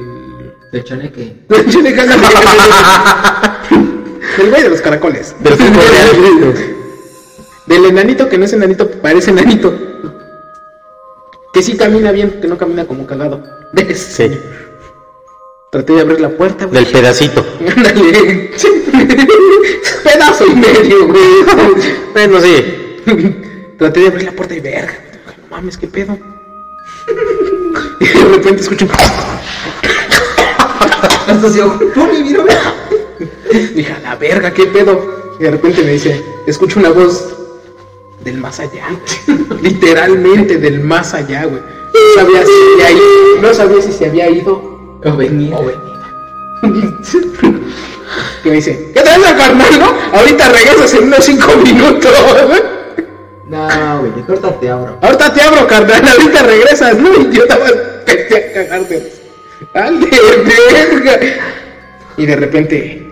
[0.72, 1.36] De choneque.
[1.48, 1.64] De de-
[4.38, 5.34] Del güey de los caracoles.
[5.42, 6.54] Real.
[7.66, 9.72] Del enanito que no es enanito, parece enanito.
[11.52, 13.42] Que sí camina bien, que no camina como cagado.
[13.72, 14.28] De ese.
[14.30, 14.38] Sí,
[15.70, 16.82] Traté de abrir la puerta, güey.
[16.84, 17.44] del pedacito.
[17.76, 18.50] Ándale.
[20.04, 21.24] Pedazo y medio, güey.
[22.12, 22.64] Bueno, sí.
[23.78, 24.94] Traté de abrir la puerta y verga.
[25.42, 26.18] No mames, qué pedo.
[28.00, 28.86] Y de repente escucho.
[31.28, 31.80] Hasta se ahogó.
[32.22, 32.44] Mira.
[33.74, 35.34] Dije, a la verga, qué pedo.
[35.38, 37.34] Y de repente me dice, escucho una voz
[38.24, 38.86] del más allá.
[39.62, 41.60] Literalmente del más allá, güey.
[41.60, 45.56] No sabía si había ido, no sabía si se había ido O venía.
[45.58, 45.92] o venido.
[48.42, 50.18] Que me dice, ¿qué la carnal, no?
[50.18, 52.10] Ahorita regresas en unos cinco minutos.
[53.48, 54.98] No, güey, ahorita te abro.
[55.02, 57.10] Ahorita te abro, carnal, ahorita regresas, ¿no?
[57.14, 58.78] Y yo estaba a
[59.72, 60.10] cagarte.
[60.10, 61.36] ¡Dale, verga!
[62.16, 63.06] Y de repente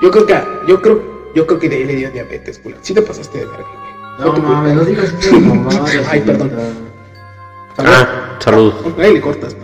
[0.00, 1.02] Yo creo que, yo creo,
[1.34, 2.74] yo creo que de ahí le dio diabetes, güey.
[2.82, 3.92] Sí te pasaste de verga, güey.
[4.26, 4.48] No culpa.
[4.48, 5.90] mames, no digas eso de mamadas.
[6.10, 6.52] Ay, perdón.
[7.78, 8.74] Ah, saludos.
[8.98, 9.56] Ahí le cortas.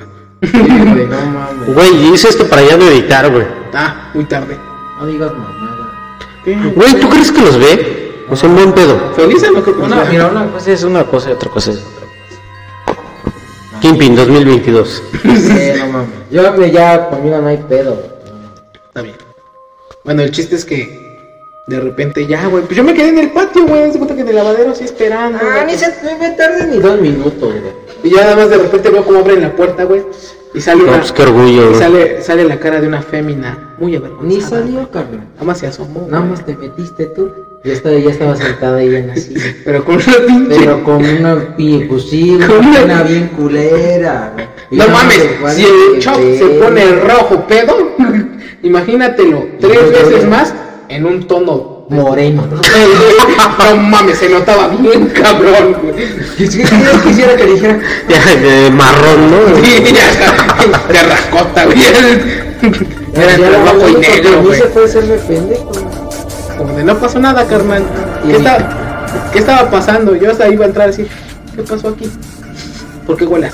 [0.43, 1.75] Sí, güey, no mames.
[1.75, 3.47] Güey, hice esto para ya no editar, güey.
[3.75, 4.57] Ah, muy tarde.
[5.01, 5.93] No digas mamada.
[6.75, 8.25] Güey, ¿tú crees que los ve?
[8.31, 9.13] O sea, un buen pedo.
[9.15, 11.85] ¿Feliz no creo que Una, mira, una cosa es una cosa y otra cosa es
[13.79, 15.03] otra Kimpin 2022.
[15.23, 15.37] cosa.
[15.37, 16.09] Sí, no mames.
[16.31, 18.03] Yo me ya conmigo no hay pedo.
[18.87, 19.17] Está bien.
[20.05, 20.99] Bueno, el chiste es que
[21.67, 22.65] de repente ya, güey.
[22.65, 23.91] Pues yo me quedé en el patio, güey.
[23.93, 25.39] Se cuenta que en el lavadero así esperando.
[25.43, 25.87] Ah, ni se
[26.19, 27.73] me tarde ni dos minutos, güey.
[28.05, 30.03] Y ya nada más de repente veo cómo abren la puerta, güey.
[30.55, 30.99] Y sale No, una.
[31.01, 31.75] pues qué orgullo, y güey.
[31.79, 34.29] sale, sale la cara de una fémina muy avergonzada.
[34.35, 35.27] Ni salió, carnal.
[35.35, 36.07] Nada más se asomó.
[36.11, 37.31] Nada más te metiste tú.
[37.65, 39.41] Ya estaba, ya estaba sentada ella en la silla.
[39.65, 40.57] Pero con una pinche.
[40.59, 44.33] Pero con una pi- pues sí, Con una una- bien culera.
[44.71, 45.17] No me mames,
[45.55, 47.97] si de el Choc se pone rojo pedo,
[48.63, 50.55] imagínatelo tres veces más
[50.89, 52.47] en un tono Moreno.
[52.47, 56.07] No mames, se notaba bien cabrón, güey.
[56.37, 56.71] Quisiera,
[57.03, 57.81] quisiera que dijera.
[58.09, 59.65] Ya, de marrón, ¿no?
[59.65, 61.79] Sí, ya, de rascota, güey.
[63.15, 64.61] Era Ya entre rojo y negro, güey.
[64.61, 65.73] se hacerme pendejo.
[66.59, 67.83] Como de no pasó nada, carnal.
[68.25, 68.69] Y ¿Qué, está-
[69.33, 70.15] ¿Qué estaba pasando?
[70.17, 71.07] Yo hasta iba a entrar así.
[71.57, 72.11] ¿Qué pasó aquí?
[73.07, 73.53] ¿Por qué huele a?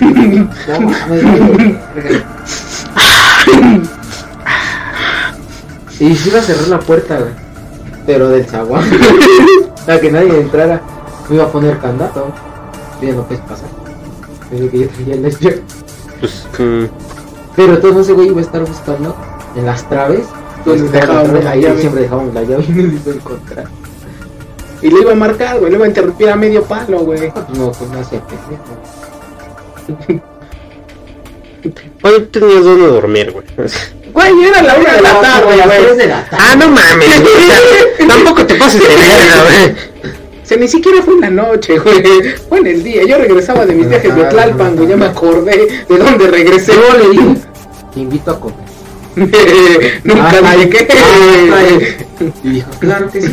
[0.00, 2.22] No mames.
[5.98, 7.30] Y sí iba a cerrar la puerta, güey.
[8.06, 8.84] Pero del zaguán.
[9.86, 10.80] Para que nadie entrara.
[11.28, 12.32] Me iba a poner candado.
[13.02, 13.68] Ya no puedes pasar.
[14.50, 15.62] Desde que yo traía el.
[16.20, 16.84] Pues, mm,
[17.56, 19.16] Pero todo ese güey iba a estar buscando
[19.56, 20.26] en las traves.
[20.66, 21.80] Donde Pues, ahí llave.
[21.80, 23.64] siempre dejábamos la llave y no lo iba a encontrar.
[24.82, 25.70] Y le iba a marcar, güey.
[25.70, 27.32] Le iba a interrumpir a medio palo, güey.
[27.56, 28.62] No, pues no hace pendejo.
[32.02, 33.46] Oye, tenías donde dormir, güey.
[34.16, 35.58] Güey, era la una de la tarde, güey.
[36.30, 38.08] Ah, no mames, güey.
[38.08, 39.72] Tampoco te pases de verga, güey.
[40.42, 42.02] O sea, ni siquiera fue en la noche, güey.
[42.48, 43.04] Fue en el día.
[43.04, 44.88] Yo regresaba de mis viajes de Tlalpan, güey.
[44.88, 46.72] Ya me acordé de dónde regresé.
[47.92, 48.65] Te invito a comer.
[50.04, 50.92] Nunca Ah, dije que.
[50.92, 51.96] ah, ay.
[52.44, 53.30] Y dijo, claro que sí.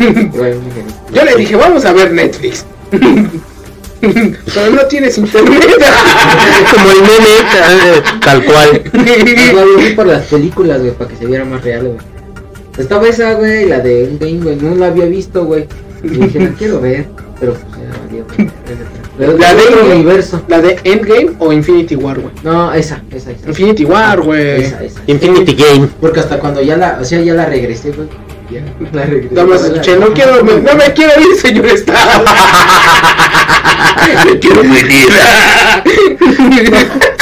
[1.14, 2.66] Yo le dije, vamos a ver Netflix.
[4.02, 5.64] Pero no tienes internet.
[6.74, 8.82] Como el meme, eh, tal cual.
[9.96, 11.98] Por las películas, güey, para que se viera más real, güey.
[12.78, 15.68] Estaba esa, güey, la de Endgame, güey, no la había visto, güey.
[16.04, 17.06] Y dije, la quiero ver,
[17.40, 18.50] pero pues ya valió, güey.
[19.18, 19.96] Pero La de otro Endgame.
[19.96, 20.42] universo.
[20.48, 22.34] ¿La de Endgame o Infinity War, güey?
[22.44, 23.48] No, esa, esa, esa.
[23.48, 24.62] Infinity War, güey.
[24.64, 25.00] Esa, esa.
[25.08, 25.88] Infinity Game.
[26.02, 28.08] Porque hasta cuando ya la, o sea, ya la regresé, güey.
[28.52, 28.62] Ya
[28.92, 29.36] la regresé.
[29.36, 32.24] Nada más escuché, no quiero, me- no me quiero ir, señor Stark.
[34.26, 35.10] me quiero venir.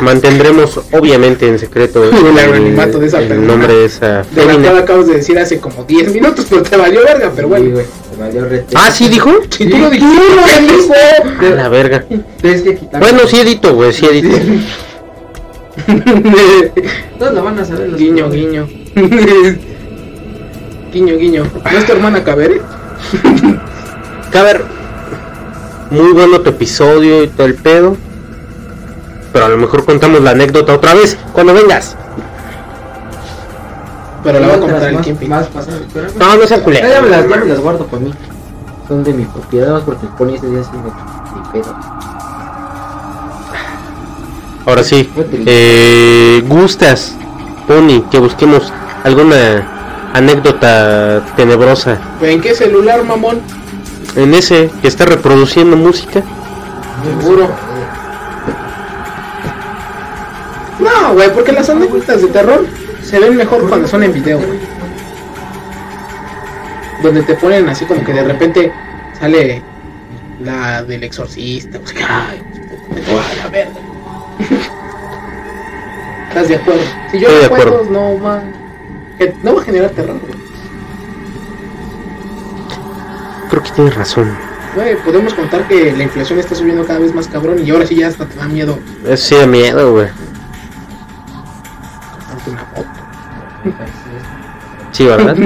[0.00, 3.46] Mantendremos, obviamente, en secreto El anonimato de esa el persona.
[3.48, 6.76] nombre de esa De la cual acabas de decir hace como 10 minutos, pero te
[6.76, 7.70] valió verga, pero Sí, bueno.
[7.72, 7.86] güey,
[8.18, 8.76] me valió rete.
[8.76, 9.30] Ah, ¿sí dijo?
[9.50, 10.94] Si tú lo dijiste,
[11.40, 12.04] A la verga.
[13.00, 14.36] Bueno, sí edito, güey, sí edito.
[17.18, 18.66] Todos lo van a saber los guiño, guiño.
[20.92, 21.44] guiño, guiño.
[21.70, 22.60] ¿No es tu hermana Cabere?
[24.30, 24.62] Caber,
[25.90, 27.96] muy bueno tu episodio y todo el pedo.
[29.36, 31.94] Pero a lo mejor contamos la anécdota otra vez cuando vengas.
[34.24, 35.28] Pero la va a comprar el más- Kimping.
[35.28, 38.00] Más pasadas, pero- No, no sean Ya, ya me las, ya me las guardo para
[38.02, 38.14] mí.
[38.88, 41.74] Son de mi propiedad, más porque el pony ese día sí me mi pedo.
[44.64, 45.12] Ahora sí,
[45.44, 47.14] eh, gustas,
[47.68, 48.72] Pony, que busquemos
[49.04, 53.40] alguna anécdota tenebrosa ¿En qué celular, mamón?
[54.16, 56.22] en ese que está reproduciendo música.
[57.20, 57.50] Seguro.
[60.80, 62.66] No, güey, porque las anécdotas de terror
[63.02, 64.58] se ven mejor cuando son en video, güey.
[67.02, 68.72] Donde te ponen así como que de repente
[69.18, 69.62] sale
[70.40, 71.78] la del exorcista.
[71.78, 72.42] Pues, que, ay,
[73.40, 73.72] a la verga.
[76.28, 76.80] ¿Estás de acuerdo?
[77.10, 77.92] Si yo Estoy de recuerdo, acuerdo.
[77.92, 78.42] no va,
[79.42, 80.34] no va a generar terror, güey.
[83.48, 84.36] Creo que tienes razón.
[84.74, 87.94] Güey, podemos contar que la inflación está subiendo cada vez más cabrón y ahora sí
[87.94, 90.08] ya hasta te da miedo Eso sí da miedo, güey.
[94.96, 95.36] Sí, ¿verdad?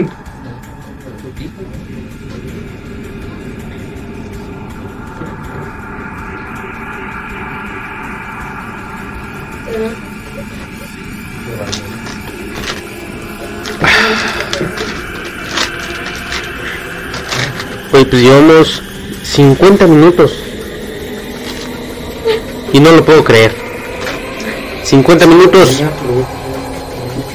[17.91, 18.83] Güey, pues llevamos
[19.25, 20.33] 50 minutos.
[22.73, 23.53] Y no lo puedo creer.
[24.85, 25.83] 50 minutos.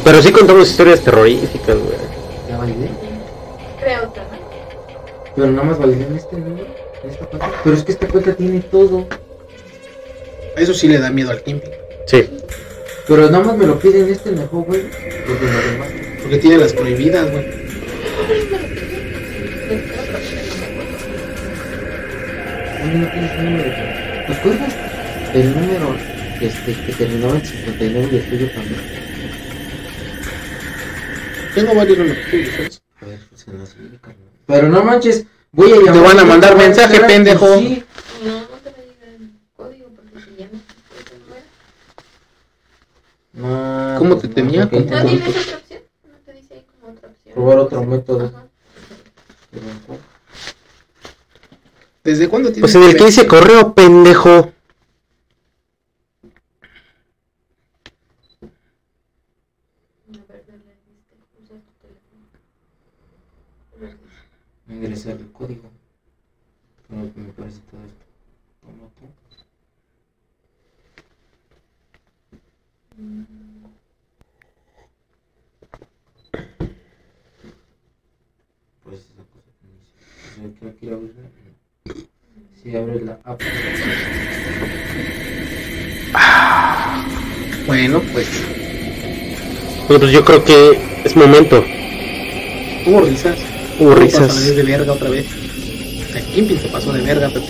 [0.05, 1.97] Pero sí contamos historias terroríficas, güey.
[2.47, 2.91] ¿Ya validé?
[3.79, 4.37] Crea otra, ¿no?
[5.35, 6.67] Pero nada más validé en este número,
[7.03, 7.51] en esta cuenta.
[7.63, 9.07] Pero es que esta cuenta tiene todo.
[10.55, 11.71] Eso sí le da miedo al Kimping.
[12.07, 12.29] Sí.
[13.07, 14.83] Pero nada más me lo piden este mejor, güey.
[14.83, 15.87] Los los demás.
[16.21, 17.45] Porque tiene las prohibidas, güey.
[22.85, 23.71] No tienes un número.
[24.27, 24.73] ¿Te acuerdas
[25.33, 25.95] del número
[26.39, 28.81] este, que terminaba en 59 y el tuyo también?
[31.55, 32.81] Tengo varios números tuyos, ¿sabes?
[33.01, 34.34] A ver, pues en la siguiente, carnal.
[34.45, 35.93] Pero no manches, voy a llamar.
[35.93, 37.47] Te van a mandar a mensaje, esperar, pendejo.
[37.47, 37.83] pues sí.
[38.23, 40.47] No, no te me digan código porque si ya
[43.33, 44.69] no ¿Cómo pues te no, tenía?
[44.69, 45.81] ¿Cómo ¿No tienes otra opción?
[46.03, 47.33] ¿No te dice ahí como otra opción?
[47.33, 48.25] Probar otro método.
[48.25, 48.43] Ajá.
[52.03, 54.29] ¿Desde cuándo tienes Pues en el que dice correo, pendejo.
[54.29, 54.51] A
[60.31, 62.21] ver, dale, este, usa tu teléfono.
[64.85, 65.69] Ingresar el código.
[66.87, 68.05] Pero me parece todo esto.
[68.61, 69.05] Toma tú.
[78.83, 79.93] Pues esa cosa que me dice.
[80.39, 81.21] O sea, que ir a abrirla.
[81.23, 81.93] no.
[82.61, 83.41] Si abres la app.
[87.67, 88.27] Bueno, pues
[89.87, 91.63] Bueno, pues yo creo que es momento.
[92.85, 93.54] hubo risas.
[93.79, 94.45] Hubo Hubo risas.
[94.55, 95.25] de verga otra vez.
[96.15, 97.45] El Kimping se pasó de verga, pero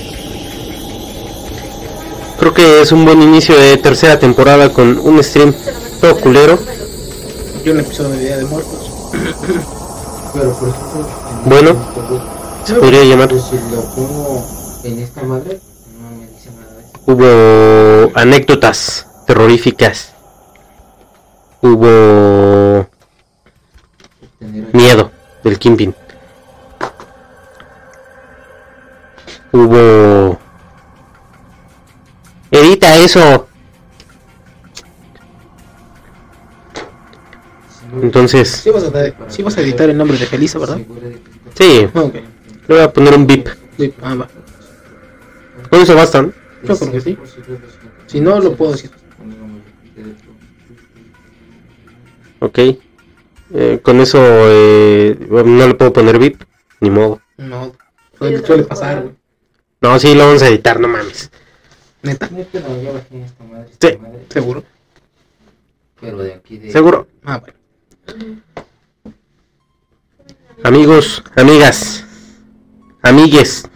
[2.40, 5.54] Creo que es un buen inicio de tercera temporada con un stream
[6.02, 6.60] todo culero.
[7.64, 8.92] yo un episodio de Día de Muertos.
[10.34, 11.08] Pero por ejemplo.
[11.44, 11.76] en Bueno.
[12.66, 13.30] Se podría llamar.
[13.30, 14.44] Si lo pongo
[14.84, 15.60] en esta madre,
[16.00, 17.00] no me dice nada de eso.
[17.06, 20.12] Hubo anécdotas terroríficas.
[21.62, 22.88] Hubo
[24.74, 25.12] miedo
[25.44, 25.96] del Kimpin.
[29.56, 30.38] Hubo...
[32.52, 33.48] Edita eso.
[38.02, 40.80] Entonces, Sí vas a, sí vas a editar el nombre de Felisa, ¿verdad?
[41.54, 42.04] sí, Ah,
[42.68, 43.48] le voy a poner un bip.
[44.02, 44.28] Ah, va.
[45.70, 46.34] Con eso bastan.
[46.64, 47.18] Yo creo que sí.
[48.08, 48.92] Si no, lo puedo decir.
[52.40, 52.60] Ok.
[53.54, 56.44] Eh, con eso eh, no le puedo poner bip.
[56.82, 57.22] Ni modo.
[57.38, 57.72] No,
[58.18, 59.16] suele, suele pasar, güey.
[59.86, 61.30] No, sí, lo vamos a editar, no mames.
[62.02, 63.98] Neta, Neta, no, ya bajé esta madre, Sí.
[64.02, 64.64] madre, seguro.
[66.02, 66.72] Pero de aquí de.
[66.72, 67.08] Seguro.
[67.24, 68.42] Ah, bueno.
[70.64, 72.04] Amigos, amigas,
[73.04, 73.70] amigues.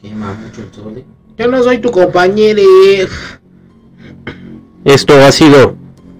[0.00, 0.96] Quema mucho el sol.
[0.96, 1.04] ¿eh?
[1.36, 2.62] Yo no soy tu compañero.
[4.86, 5.76] Esto ha sido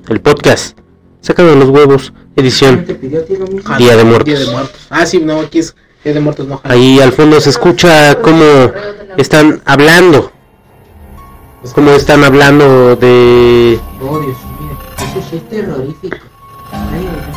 [0.09, 0.79] el podcast
[1.23, 2.85] Sacado de los huevos, ¿Quién edición.
[3.79, 4.27] Día de Muertos.
[4.27, 4.87] Día de Muertos.
[4.91, 5.75] Ah, sí, no, aquí es
[6.63, 8.73] Ahí al fondo se escucha cómo
[9.19, 10.33] están hablando,
[11.75, 13.79] cómo están hablando de...
[14.01, 14.79] Oh, Dios mío.
[14.97, 16.17] Eso sí es terrorífico.
[16.73, 17.33] Ay, ay,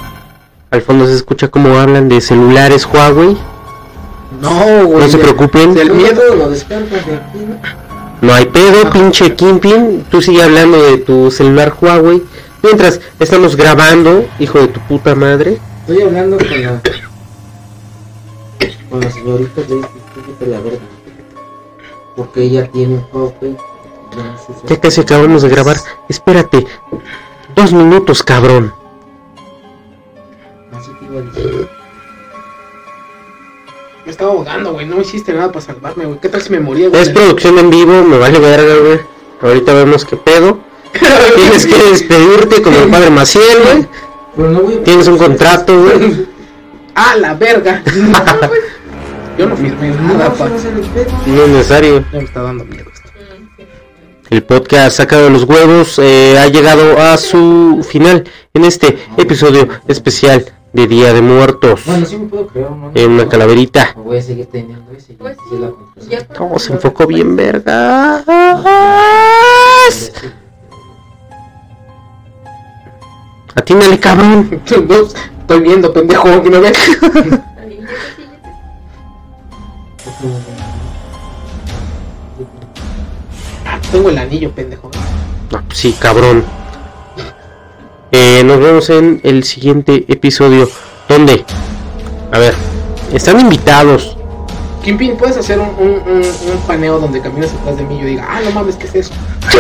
[0.72, 3.38] Al fondo se escucha cómo hablan de celulares Huawei.
[4.42, 5.00] No, güey.
[5.00, 5.74] No se preocupen.
[5.74, 6.22] Del miedo.
[6.36, 7.58] Lo descargas de aquí, ¿no?
[8.22, 10.06] No hay pedo, pinche Kimpin.
[10.10, 12.24] Tú sigue hablando de tu celular Huawei.
[12.62, 15.60] Mientras estamos grabando, hijo de tu puta madre.
[15.82, 16.82] Estoy hablando con la.
[18.94, 20.86] Con la señorita de este la verga.
[22.16, 23.58] Porque ella tiene un Huawei.
[24.68, 25.78] ya casi acabamos de grabar.
[26.08, 26.68] Espérate.
[27.56, 28.72] Dos minutos, cabrón.
[30.78, 31.68] Así te iba a decir.
[34.06, 34.86] Me estaba ahogando, güey.
[34.86, 36.20] No hiciste nada para salvarme, güey.
[36.20, 37.02] ¿Qué tal si me moría, güey?
[37.02, 39.00] Es producción en vivo, me vale verga, güey.
[39.42, 40.60] Ahorita vemos qué pedo.
[41.36, 43.88] Tienes que despedirte como el padre Maciel, güey.
[44.36, 44.84] Pero no voy a.
[44.84, 46.28] Tienes un contrato, güey.
[46.94, 47.82] ¡Ah, la verga!
[49.38, 50.50] Yo no firmé No, nada, eso pa.
[50.50, 51.12] va a ser el pedo.
[51.28, 52.06] No es necesario.
[52.12, 53.10] Ya me está dando miedo esto.
[54.30, 58.24] El podcast sacado de los huevos eh, ha llegado a su final
[58.54, 61.82] en este episodio especial de Día de Muertos.
[61.86, 62.92] Bueno, sí me puedo creer, ¿no?
[62.96, 63.94] En una calaverita.
[63.96, 65.14] Voy a seguir teniendo ese.
[65.14, 65.72] Pues sí, la
[66.10, 66.28] ya.
[66.40, 68.24] Oh, se enfocó bien, vergas.
[73.56, 74.62] Atínale, cabrón.
[74.88, 74.96] No,
[75.50, 76.78] estoy viendo, pendejo, que me ves.
[84.04, 84.92] Tengo el anillo, pendejo.
[85.50, 86.44] No, pues sí, cabrón.
[88.12, 90.70] Eh, nos vemos en el siguiente episodio.
[91.08, 91.46] ¿Dónde?
[92.34, 92.54] A ver,
[93.14, 94.18] están invitados.
[94.84, 98.08] Kimpin, ¿puedes hacer un, un, un, un paneo donde caminas atrás de mí y yo
[98.08, 99.14] diga, ah, no mames, ¿qué es eso?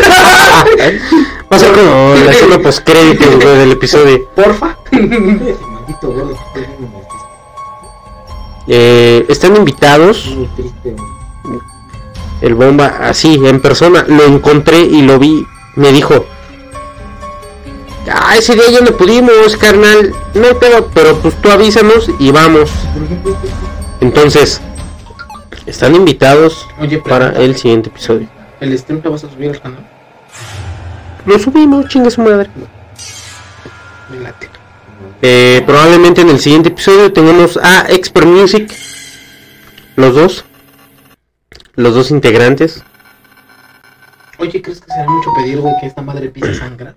[1.49, 2.57] Va a ser como la escena
[3.53, 4.27] del episodio.
[4.35, 4.77] Porfa.
[8.65, 10.25] Eh, están invitados.
[10.27, 10.95] Muy triste.
[12.43, 14.03] El bomba, así, en persona.
[14.05, 15.47] Lo encontré y lo vi.
[15.75, 16.25] Me dijo.
[18.11, 20.13] Ah, ese día ya no pudimos, carnal.
[20.33, 22.69] No hay pedo, pero pues tú avísanos y vamos.
[24.01, 24.59] Entonces,
[25.65, 28.27] están invitados Oye, para el siguiente episodio.
[28.59, 29.87] ¿el stream lo vas a subir al canal?
[31.25, 32.49] Lo subimos, chingue su madre.
[34.11, 34.49] Me late.
[35.21, 38.69] Eh, probablemente en el siguiente episodio tengamos a Expert Music.
[39.95, 40.45] Los dos.
[41.76, 42.84] Los dos integrantes.
[44.39, 46.95] Oye, ¿crees que será mucho pedir, güey, que esta madre empiece a sangrar?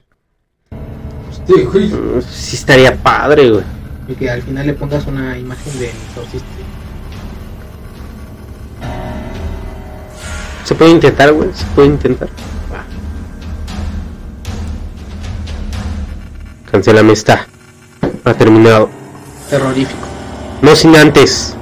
[1.47, 1.89] Sí, güey.
[1.89, 3.65] Mm, Sí estaría padre, güey.
[4.09, 6.47] Y que al final le pongas una imagen de exorcista.
[10.65, 11.51] Se puede intentar, güey.
[11.55, 12.29] Se puede intentar.
[12.73, 12.85] Va.
[16.71, 17.47] Cancelame está.
[18.25, 18.91] Ha terminado.
[19.49, 20.07] Terrorífico.
[20.63, 21.56] No sin antes.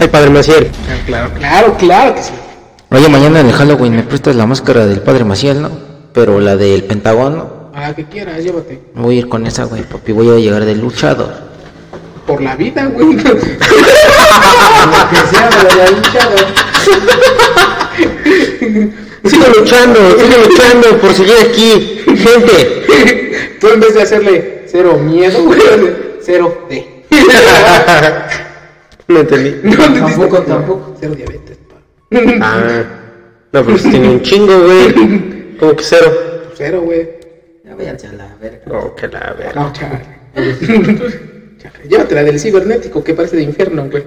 [0.00, 0.70] Ay, padre Maciel.
[0.88, 2.32] Ah, Claro, claro, claro que sí.
[2.90, 5.70] Oye, mañana en el Halloween me prestas la máscara del padre Maciel, ¿no?
[6.12, 7.70] Pero la del Pentagón, ¿no?
[7.74, 8.80] A la que quieras, llévate.
[8.94, 10.12] Voy a ir con esa, güey, papi.
[10.12, 11.32] Voy a llegar de luchador.
[12.26, 13.16] Por la vida, güey.
[13.16, 13.22] que
[15.30, 16.46] sea, me la luchador.
[19.24, 22.00] Sigo luchando, sigo luchando por seguir aquí.
[22.06, 23.56] Gente.
[23.60, 25.60] Tú en vez de hacerle cero miedo, güey,
[26.22, 27.04] cero D.
[29.08, 29.60] No entendí.
[29.62, 30.96] No, Tampoco, tampoco.
[31.00, 31.76] Cero diabetes, pa.
[32.40, 32.82] Ah.
[33.52, 35.56] No, pero si tiene un chingo, güey.
[35.58, 36.12] Como que cero.
[36.54, 37.08] Cero, güey.
[37.64, 38.62] Ya váyanse a la verga.
[38.70, 39.60] Oh, que la verga.
[39.62, 40.02] No, chaval.
[41.88, 44.04] Llévatela del cibernético que parece de infierno, güey.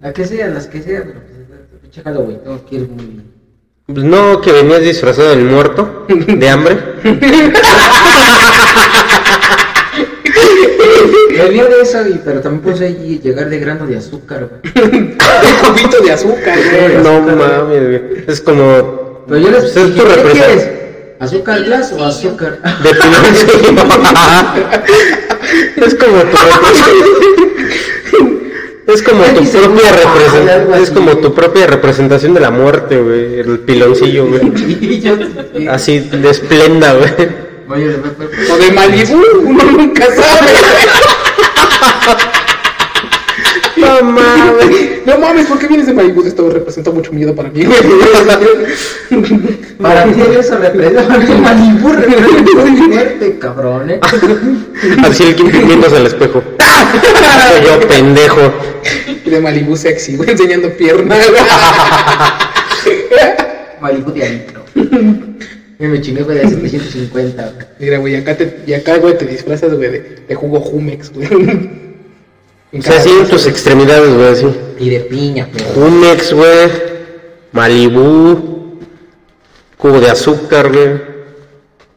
[0.00, 3.22] La que sea, las que sean, pero pues, pinche Halloween, no quiero muy.
[3.86, 6.78] Pues no, que venías disfrazado del muerto, de hambre.
[11.44, 14.60] Venía de eso, y- pero también puse ahí llegar de grano de azúcar, güey.
[14.92, 15.16] Un
[15.74, 17.02] cubito de azúcar, güey.
[17.02, 18.24] No mames, güey.
[18.26, 19.24] Es como.
[19.28, 20.32] Pero yo les Pues tu ¿qué representación.
[20.46, 20.70] quieres?
[21.20, 22.58] ¿Azúcar glass o azúcar?
[22.82, 23.46] De Pinocchio.
[25.86, 26.36] es como tu.
[28.86, 30.74] Es como tu propia representación.
[30.82, 33.38] Es como tu propia representación de la muerte, güey.
[33.40, 34.40] El piloncillo, güey.
[35.68, 37.44] Así de esplenda, güey.
[37.68, 37.96] Oye,
[38.50, 40.52] O de Malibu, uno nunca sabe.
[43.76, 45.06] No mames.
[45.06, 46.26] No mames, ¿por qué vienes de Malibu?
[46.26, 47.64] Esto representa mucho miedo para mí.
[49.80, 51.02] Para ti eso representa
[51.38, 54.00] Malibu, representa muerte, cabrón, eh.
[55.04, 56.42] Así el Kim viéndose al espejo.
[56.58, 58.52] Soy yo, pendejo.
[59.24, 61.18] De Malibu sexy, güey, enseñando piernas.
[63.80, 64.64] Malibu de adicto.
[65.78, 67.66] Yo me chingué, güey, de 750, güey.
[67.80, 71.28] Mira, güey, acá, te, y acá, güey, te disfrazas, güey, de, de jugo Jumex, güey.
[72.76, 73.52] O sea, así en tus güey.
[73.52, 74.46] extremidades, güey, así.
[74.80, 75.64] Y de piña, pero.
[75.74, 76.68] Jumex, güey.
[77.52, 78.80] Malibu.
[79.78, 81.00] Cubo de azúcar, güey.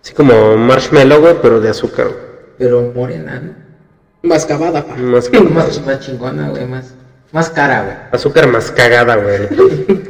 [0.04, 2.06] Así como marshmallow, güey, pero de azúcar.
[2.10, 2.20] güey.
[2.60, 3.54] Pero morena, ¿no?
[4.22, 4.96] Mascabada, pa.
[4.98, 6.94] Más Más, más chingona, güey, más.
[7.32, 7.96] Más cara, güey.
[8.12, 9.48] azúcar más cagada, güey.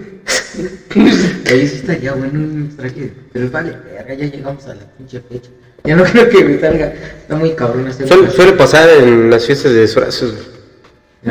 [1.50, 3.12] Ahí sí está ya, güey, no nos traje.
[3.34, 5.50] Pero vale, verga, ya llegamos a la pinche fecha.
[5.84, 6.94] Ya no creo que me salga.
[7.22, 8.08] Está muy cabrón este.
[8.08, 10.58] Suele, suele pasar en las fiestas de disfraces, güey.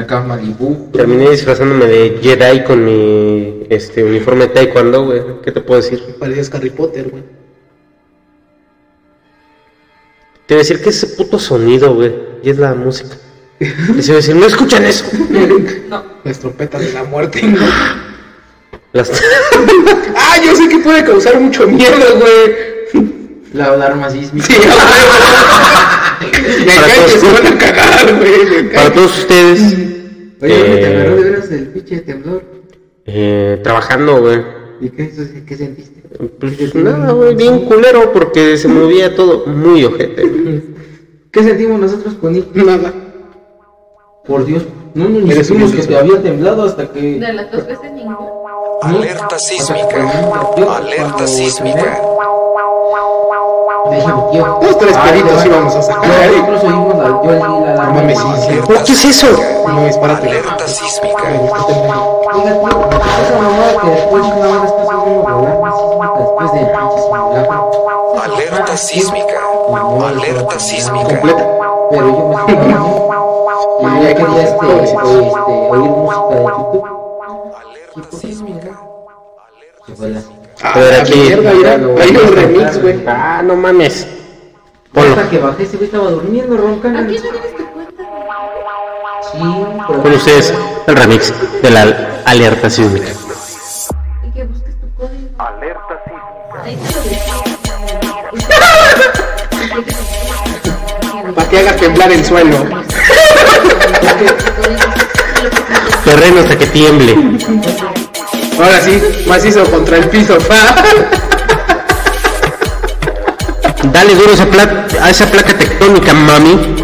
[0.02, 0.90] Acá Malibu.
[0.92, 5.22] Terminé disfrazándome de Jedi con mi este uniforme de taekwondo, güey.
[5.42, 6.02] ¿Qué te puedo decir?
[6.18, 7.22] Parecías Harry Potter, güey.
[10.46, 12.14] Te voy a decir que es ese puto sonido, güey.
[12.42, 13.16] Y es la música.
[13.58, 15.06] Les iba a decir, no escuchan eso.
[16.24, 17.40] Las trompetas de la muerte.
[18.96, 19.10] Las...
[20.16, 23.04] ah, yo sé que puede causar mucho miedo, güey.
[23.52, 24.46] La alarma sísmica.
[24.46, 24.54] Sí,
[26.66, 27.10] Para todos.
[27.12, 28.72] se van a cagar, güey.
[28.72, 29.88] Para todos ustedes, Oye,
[30.40, 30.86] güey, te Eh.
[31.00, 32.42] agarró de veras el pinche temblor.
[33.06, 34.42] eh, trabajando, güey.
[34.80, 35.10] ¿Y qué,
[35.56, 36.02] sentiste?
[36.40, 40.22] Pues nada, güey, bien culero porque se movía todo muy ojete.
[40.26, 40.62] güey.
[41.32, 42.46] ¿Qué sentimos nosotros con él?
[42.54, 42.92] Nada.
[44.26, 44.64] Por Dios.
[44.94, 47.18] No, no, ni Eres que te había temblado hasta que.
[47.20, 48.45] De las dos veces ninguno.
[48.82, 50.10] Alerta sísmica.
[50.76, 51.98] Alerta sísmica.
[54.60, 56.10] Dos, tres Ay, peritos no, íbamos a sacar.
[56.36, 57.92] Incluso alarma.
[57.92, 58.58] mames, sí, sí.
[58.62, 59.26] Oh, ¿Qué es eso?
[59.66, 60.28] No, espérate.
[60.28, 61.22] Alerta sísmica.
[61.32, 61.48] Esa
[63.40, 68.20] mamada que después una hora estás haciendo la alarma sísmica después del pinche simulacro.
[68.22, 69.40] Alerta sísmica.
[70.06, 71.06] Alerta sísmica.
[71.06, 71.44] Completa.
[71.90, 72.36] Pero yo me.
[73.78, 76.84] Y yo ya quería este, este, oír música de YouTube.
[77.56, 78.45] Alerta sísmica.
[79.86, 80.20] Se fue la.
[80.62, 81.14] A ver, aquí.
[81.14, 83.04] Mierda, mira, hay un remix, güey.
[83.06, 84.06] Ah, no mames.
[84.92, 85.10] Ponlo.
[85.10, 86.98] Hasta que bajé, ese güey estaba durmiendo, roncando.
[87.00, 88.02] Aquí no tienes tu cuenta.
[89.30, 89.38] Sí,
[89.86, 90.02] pero...
[90.02, 90.52] Con ustedes,
[90.86, 91.32] el remix
[91.62, 91.82] de la
[92.24, 93.12] alerta sísmica.
[94.26, 95.28] Y que busques tu código.
[95.38, 96.26] Alerta sísmica.
[101.34, 102.56] Para que haga temblar el suelo.
[106.04, 107.14] Terreno hasta que tiemble.
[108.58, 110.38] Ahora sí, macizo contra el piso.
[110.38, 110.74] pa.
[113.92, 116.74] Dale duro a esa, pla- a esa placa tectónica, mami.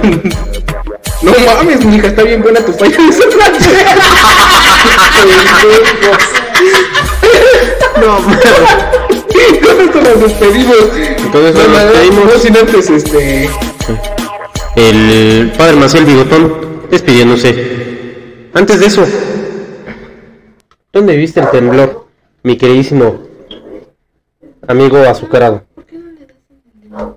[1.22, 3.02] No mames, mija, está bien buena tu falla de.
[8.00, 8.38] No, mames.
[9.62, 10.76] Con esto nos despedimos.
[10.76, 12.24] Esto nos No, no, despedimos.
[12.24, 13.50] No sin antes, este.
[14.76, 18.48] El padre Maciel Bigotón despidiéndose.
[18.54, 19.06] Antes de eso,
[20.92, 22.06] ¿dónde viste el temblor,
[22.42, 23.18] mi queridísimo
[24.66, 25.62] amigo azucarado?
[25.74, 27.16] ¿Por qué no le das en el teléfono?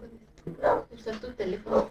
[0.94, 1.90] Usar tu teléfono.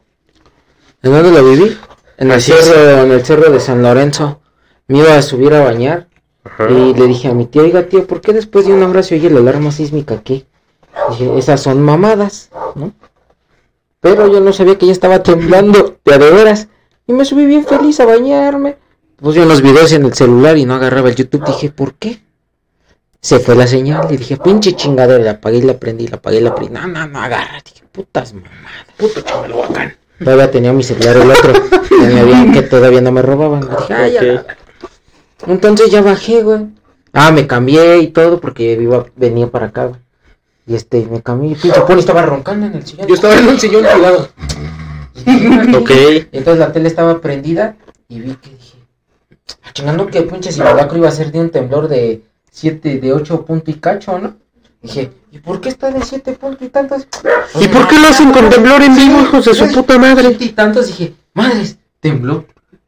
[1.02, 1.78] ¿En dónde lo viví?
[2.18, 2.64] En el Así es.
[2.64, 4.40] cerro, en el cerro de San Lorenzo.
[4.86, 6.08] Me iba a subir a bañar
[6.44, 6.68] Ajá.
[6.70, 9.14] y le dije a mi tío, oiga tío, ¿por qué después de una hora se
[9.14, 10.46] oye la alarma sísmica aquí?
[11.10, 12.92] Dije, esas son mamadas, ¿no?
[14.00, 16.68] Pero yo no sabía que ya estaba temblando de veras.
[17.06, 18.76] Y me subí bien feliz a bañarme.
[19.24, 21.44] Puse unos videos en el celular y no agarraba el YouTube.
[21.46, 22.20] Dije, ¿por qué?
[23.22, 26.38] Se fue la señal y dije, pinche chingadera, la apagué y la prendí, la apagué
[26.38, 26.74] y la prendí.
[26.74, 27.58] No, no, no, agarra.
[27.64, 28.52] Dije, putas mamadas.
[28.98, 29.96] Puto chamalhuacán.
[30.22, 31.52] Todavía tenía mi celular el otro.
[32.26, 33.62] Bien que todavía no me robaban.
[33.62, 34.26] Dije, "Ay, ya Ok.
[34.26, 34.46] la-
[35.52, 36.66] Entonces ya bajé, güey.
[37.14, 40.00] Ah, me cambié y todo porque iba, venía para acá, güey.
[40.66, 41.52] Y este, me cambié.
[41.52, 43.06] y Pinche poli estaba roncando en el sillón.
[43.08, 44.28] Yo estaba en un sillón tirado.
[45.78, 45.90] Ok.
[46.32, 47.76] Entonces la tele estaba prendida
[48.08, 48.63] y vi que dije, "Ah,
[49.72, 53.70] chingando que pinche simulacro iba a ser de un temblor de 7, de 8 punto
[53.70, 54.36] y cacho, ¿no?
[54.80, 57.06] Dije, ¿y por qué está de 7 punto y tantos?
[57.58, 60.36] ¿Y por qué lo hacen con temblor en vivo, hijos de su puta madre?
[60.38, 62.46] Y tantos, dije, madres, tembló.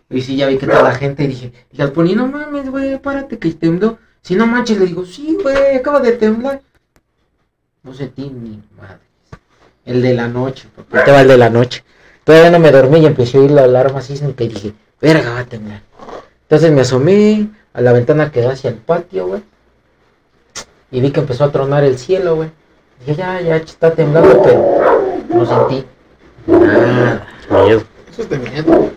[0.09, 2.99] Y sí, ya vi que toda la gente, dije, y al poni, no mames, güey,
[3.01, 3.99] párate que tembló.
[4.23, 6.61] Si no manches, le digo, sí, güey, acaba de temblar.
[7.83, 8.99] No sentí ni madre.
[9.85, 10.99] El de la noche, papá.
[10.99, 11.85] Estaba el de la noche.
[12.25, 15.41] Todavía no me dormí y empecé a oír la alarma sísmica y dije, verga, va
[15.41, 15.83] a temblar.
[16.49, 19.43] Entonces me asomé a la ventana que da hacia el patio, güey.
[20.93, 22.51] Y vi que empezó a tronar el cielo, güey.
[23.01, 24.65] Dije, ya, ya está temblando, pero
[25.29, 25.85] no sentí
[26.47, 27.27] nada.
[27.51, 27.83] Miedo.
[28.13, 28.91] Eso es de miedo.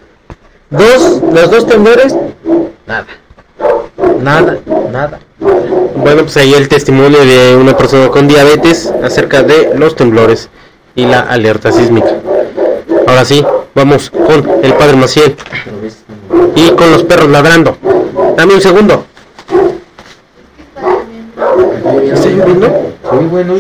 [0.70, 2.16] Dos, los dos temblores,
[2.86, 3.08] nada.
[4.22, 4.60] Nada,
[4.92, 5.20] nada.
[5.96, 10.50] Bueno, pues ahí el testimonio de una persona con diabetes acerca de los temblores
[10.94, 12.12] y la alerta sísmica.
[13.08, 13.44] Ahora sí,
[13.74, 15.36] vamos con el padre Maciel
[16.56, 17.78] y con los perros ladrando.
[18.36, 19.06] Dame un segundo.
[22.04, 22.94] ¿Está lloviendo?
[23.12, 23.54] Muy bueno.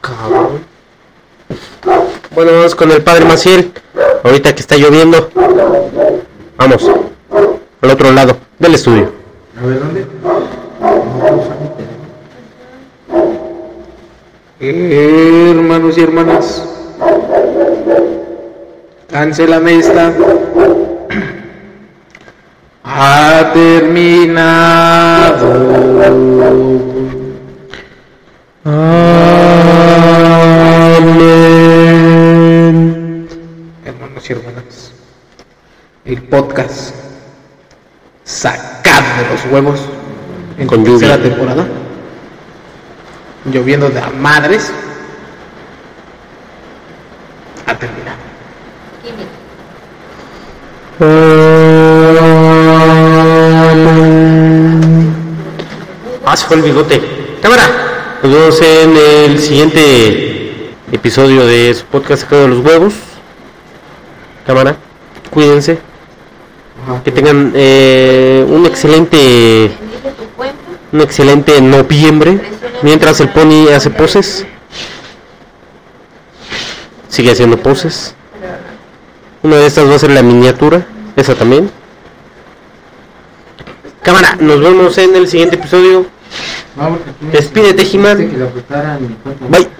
[0.00, 0.64] Cabrón.
[2.34, 3.72] Bueno, vamos con el padre Maciel.
[4.24, 5.30] Ahorita que está lloviendo.
[6.56, 6.90] Vamos.
[7.80, 9.12] Al otro lado del estudio.
[9.60, 10.06] A ver, ¿dónde?
[14.60, 16.64] Hermanos y hermanas.
[19.10, 20.12] Cancelan esta.
[22.92, 25.50] Ha terminado.
[33.84, 34.92] Hermanos y hermanas.
[36.04, 36.94] El podcast
[38.24, 39.80] sacado de los huevos
[40.58, 41.30] en Con tercera lluvia.
[41.30, 41.66] temporada.
[43.44, 44.72] Lloviendo de a madres.
[47.66, 48.18] Ha terminado
[49.04, 49.28] mira.
[51.02, 51.06] Ah,
[56.36, 57.00] se fue el bigote.
[57.42, 58.18] Cámara.
[58.22, 62.94] Nos vemos en el siguiente episodio de su podcast sacado de los huevos.
[64.46, 64.76] Cámara.
[65.30, 65.78] Cuídense.
[67.04, 69.70] Que tengan eh, un excelente
[70.92, 72.40] un excelente noviembre.
[72.82, 74.46] Mientras el pony hace poses.
[77.08, 78.14] Sigue haciendo poses.
[79.42, 80.86] Una de estas va a ser la miniatura.
[81.16, 81.70] Esa también.
[84.02, 86.19] Cámara, nos vemos en el siguiente episodio.
[87.32, 88.28] Despídete, cuenta.
[89.48, 89.79] Bye.